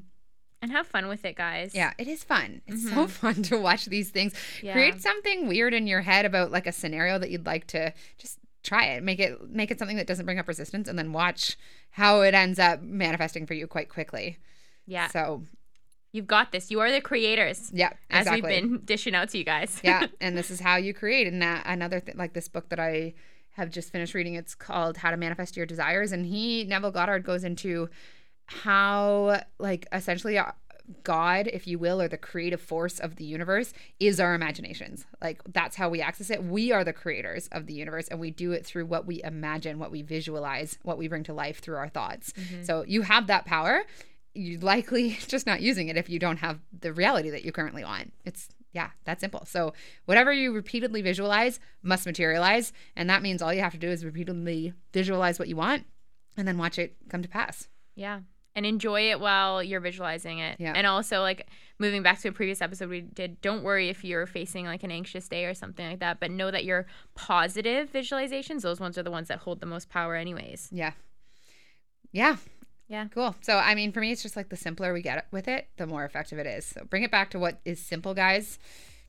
And 0.62 0.72
have 0.72 0.88
fun 0.88 1.08
with 1.08 1.26
it, 1.26 1.36
guys. 1.36 1.76
yeah 1.76 1.92
it 1.98 2.08
is 2.08 2.24
fun 2.24 2.62
it's 2.68 2.90
so 2.90 3.08
fun 3.08 3.44
to 3.44 3.58
watch 3.58 3.86
these 3.86 4.10
things 4.10 4.34
Yeah. 4.62 4.74
create 4.74 5.02
something 5.02 5.48
weird 5.48 5.74
in 5.74 5.86
your 5.88 6.02
head 6.02 6.26
about 6.26 6.52
like 6.52 6.66
a 6.68 6.72
scenario 6.72 7.20
that 7.20 7.30
you'd 7.30 7.46
like 7.46 7.68
to 7.68 7.94
just 8.18 8.40
try 8.64 8.86
it 8.86 9.04
make 9.04 9.20
it 9.20 9.50
make 9.50 9.72
it 9.72 9.80
something 9.80 9.98
that 9.98 10.08
doesn't 10.08 10.26
bring 10.26 10.40
up 10.40 10.48
resistance 10.48 10.88
and 10.88 10.98
then 10.98 11.12
watch 11.12 11.58
how 11.92 12.22
it 12.22 12.34
ends 12.34 12.58
up 12.60 12.82
manifesting 12.82 13.46
for 13.46 13.54
you 13.54 13.68
quite 13.68 13.90
quickly 13.90 14.38
Yeah. 14.86 15.08
so 15.08 15.44
You've 16.14 16.28
got 16.28 16.52
this. 16.52 16.70
You 16.70 16.82
are 16.82 16.92
the 16.92 17.00
creators. 17.00 17.72
yeah 17.74 17.92
As 18.10 18.30
we've 18.30 18.44
been 18.44 18.82
dishing 18.86 19.16
out 19.16 19.30
to 19.30 19.38
you 19.38 19.44
guys. 19.46 19.80
yeah 19.84 20.08
and 20.22 20.38
this 20.38 20.52
is 20.52 20.60
how 20.60 20.76
you 20.76 20.94
create 20.94 21.26
and 21.28 21.42
that 21.42 21.64
another 21.66 22.00
thing 22.02 22.16
like 22.18 22.34
this 22.34 22.48
book 22.50 22.70
that 22.70 22.80
i 22.80 23.14
have 23.56 23.70
just 23.70 23.92
finished 23.92 24.14
reading 24.14 24.36
it's 24.36 24.54
called 24.56 24.98
how 24.98 25.12
to 25.12 25.18
manifest 25.18 25.58
your 25.58 25.66
desires 25.66 26.12
and 26.12 26.26
he 26.26 26.64
neville 26.66 26.92
goddard 26.92 27.24
goes 27.24 27.44
into 27.44 27.90
how 28.64 29.42
like 29.60 29.88
essentially 29.92 30.38
uh, 30.38 30.52
god 31.04 31.48
if 31.48 31.68
you 31.68 31.80
will 31.80 32.02
or 32.02 32.08
the 32.08 32.18
creative 32.18 32.60
force 32.60 33.00
of 33.00 33.16
the 33.16 33.24
universe 33.24 33.72
is 34.00 34.20
our 34.20 34.36
imaginations 34.36 35.06
like 35.22 35.42
that's 35.54 35.78
how 35.78 35.88
we 35.88 36.02
access 36.02 36.30
it 36.30 36.44
we 36.44 36.72
are 36.72 36.84
the 36.84 36.92
creators 36.92 37.48
of 37.54 37.66
the 37.66 37.74
universe 37.74 38.08
and 38.10 38.20
we 38.20 38.30
do 38.30 38.52
it 38.52 38.66
through 38.66 38.86
what 38.86 39.06
we 39.06 39.24
imagine 39.24 39.80
what 39.80 39.92
we 39.92 40.02
visualize 40.02 40.78
what 40.84 40.98
we 40.98 41.08
bring 41.08 41.24
to 41.24 41.34
life 41.34 41.60
through 41.60 41.78
our 41.78 41.88
thoughts 41.88 42.34
so 42.64 42.84
you 42.88 43.04
have 43.04 43.28
that 43.28 43.46
power 43.46 43.84
you're 44.34 44.62
likely 44.62 45.18
just 45.28 45.46
not 45.46 45.62
using 45.62 45.88
it 45.88 45.98
if 45.98 46.10
you 46.10 46.20
don't 46.20 46.38
have 46.38 46.60
the 46.78 46.94
reality 46.94 47.30
that 47.30 47.46
you 47.46 47.52
currently 47.52 47.84
want. 47.84 48.14
It's 48.26 48.50
yeah, 48.74 48.92
that 49.04 49.20
simple. 49.20 49.44
So 49.46 49.74
whatever 50.06 50.32
you 50.32 50.54
repeatedly 50.54 51.02
visualize 51.02 51.60
must 51.84 52.06
materialize, 52.06 52.72
and 52.96 53.10
that 53.10 53.22
means 53.22 53.42
all 53.42 53.54
you 53.54 53.60
have 53.62 53.74
to 53.74 53.78
do 53.78 53.90
is 53.90 54.06
repeatedly 54.06 54.74
visualize 54.94 55.38
what 55.38 55.50
you 55.50 55.58
want, 55.58 55.86
and 56.38 56.48
then 56.48 56.58
watch 56.58 56.80
it 56.80 56.96
come 57.10 57.22
to 57.22 57.28
pass. 57.28 57.68
Yeah. 57.96 58.22
And 58.54 58.66
enjoy 58.66 59.12
it 59.12 59.20
while 59.22 59.64
you're 59.64 59.80
visualizing 59.80 60.40
it. 60.40 60.58
Yeah. 60.60 60.74
And 60.76 60.86
also, 60.86 61.22
like, 61.22 61.48
moving 61.80 62.04
back 62.04 62.20
to 62.20 62.28
a 62.28 62.32
previous 62.34 62.62
episode 62.62 62.90
we 62.90 63.00
did, 63.00 63.40
don't 63.40 63.64
worry 63.64 63.88
if 63.88 64.04
you're 64.04 64.26
facing 64.28 64.66
like 64.66 64.84
an 64.84 64.92
anxious 64.92 65.28
day 65.30 65.46
or 65.46 65.54
something 65.54 65.90
like 65.90 66.00
that, 66.00 66.20
but 66.20 66.30
know 66.32 66.52
that 66.52 66.66
your 66.66 66.86
positive 67.16 67.90
visualizations, 67.92 68.62
those 68.62 68.80
ones 68.82 68.98
are 68.98 69.04
the 69.04 69.10
ones 69.12 69.30
that 69.30 69.40
hold 69.40 69.62
the 69.62 69.66
most 69.66 69.88
power, 69.90 70.16
anyways. 70.16 70.68
Yeah, 70.72 70.92
yeah, 72.12 72.36
Yeah. 72.90 73.08
cool. 73.14 73.36
So 73.42 73.58
I 73.58 73.74
mean, 73.74 73.92
for 73.94 74.02
me, 74.02 74.12
it's 74.12 74.22
just 74.22 74.36
like 74.36 74.50
the 74.50 74.58
simpler 74.58 74.92
we 74.94 75.02
get 75.02 75.28
with 75.32 75.48
it, 75.48 75.70
the 75.78 75.88
more 75.88 76.04
effective 76.04 76.38
it 76.38 76.46
is. 76.46 76.66
So 76.66 76.84
bring 76.84 77.04
it 77.04 77.12
back 77.12 77.30
to 77.32 77.40
what 77.40 77.60
is 77.64 77.80
simple, 77.80 78.14
guys. 78.14 78.60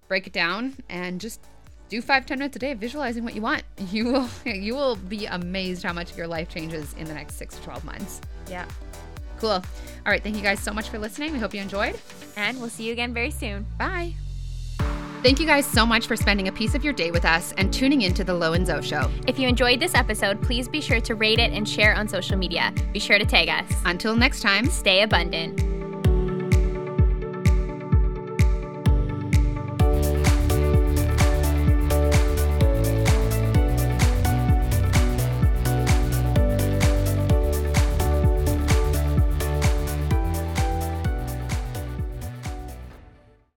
Break 0.09 0.27
it 0.29 0.33
down 0.33 0.75
and 0.89 1.21
just 1.21 1.41
do 1.89 2.01
five 2.01 2.27
ten 2.27 2.39
minutes 2.39 2.55
a 2.57 2.59
day 2.61 2.71
of 2.71 2.79
visualizing 2.79 3.25
what 3.25 3.35
you 3.35 3.43
want. 3.43 3.65
You 3.91 4.05
will 4.05 4.29
you 4.47 4.75
will 4.77 4.95
be 4.97 5.27
amazed 5.27 5.83
how 5.83 5.93
much 5.93 6.17
your 6.17 6.29
life 6.29 6.49
changes 6.49 6.95
in 6.95 7.05
the 7.07 7.15
next 7.15 7.35
six 7.35 7.57
to 7.57 7.63
twelve 7.63 7.85
months. 7.85 8.21
Yeah. 8.49 8.67
Cool. 9.43 9.51
All 9.51 9.63
right. 10.07 10.23
Thank 10.23 10.37
you 10.37 10.43
guys 10.43 10.61
so 10.61 10.73
much 10.73 10.89
for 10.89 11.01
listening. 11.01 11.33
We 11.33 11.41
hope 11.41 11.53
you 11.53 11.61
enjoyed. 11.61 11.99
And 12.37 12.61
we'll 12.61 12.71
see 12.71 12.85
you 12.85 12.93
again 12.93 13.13
very 13.13 13.33
soon. 13.33 13.67
Bye. 13.77 14.15
Thank 15.25 15.41
you 15.41 15.47
guys 15.47 15.67
so 15.67 15.85
much 15.85 16.07
for 16.07 16.15
spending 16.15 16.47
a 16.47 16.53
piece 16.53 16.77
of 16.77 16.85
your 16.85 16.93
day 16.93 17.11
with 17.11 17.25
us 17.25 17.53
and 17.57 17.73
tuning 17.73 18.03
into 18.03 18.23
the 18.23 18.35
Lo 18.35 18.53
and 18.53 18.65
Zo 18.65 18.81
Show. 18.81 19.11
If 19.27 19.41
you 19.41 19.49
enjoyed 19.49 19.81
this 19.81 19.97
episode, 19.97 20.41
please 20.43 20.69
be 20.69 20.81
sure 20.81 21.01
to 21.01 21.17
rate 21.17 21.41
it 21.41 21.51
and 21.53 21.69
share 21.69 21.95
on 21.97 22.07
social 22.07 22.37
media. 22.37 22.73
Be 22.93 23.01
sure 23.01 23.19
to 23.19 23.25
tag 23.25 23.49
us. 23.49 23.77
Until 23.85 24.15
next 24.15 24.43
time. 24.43 24.67
Stay 24.67 25.03
abundant. 25.03 25.72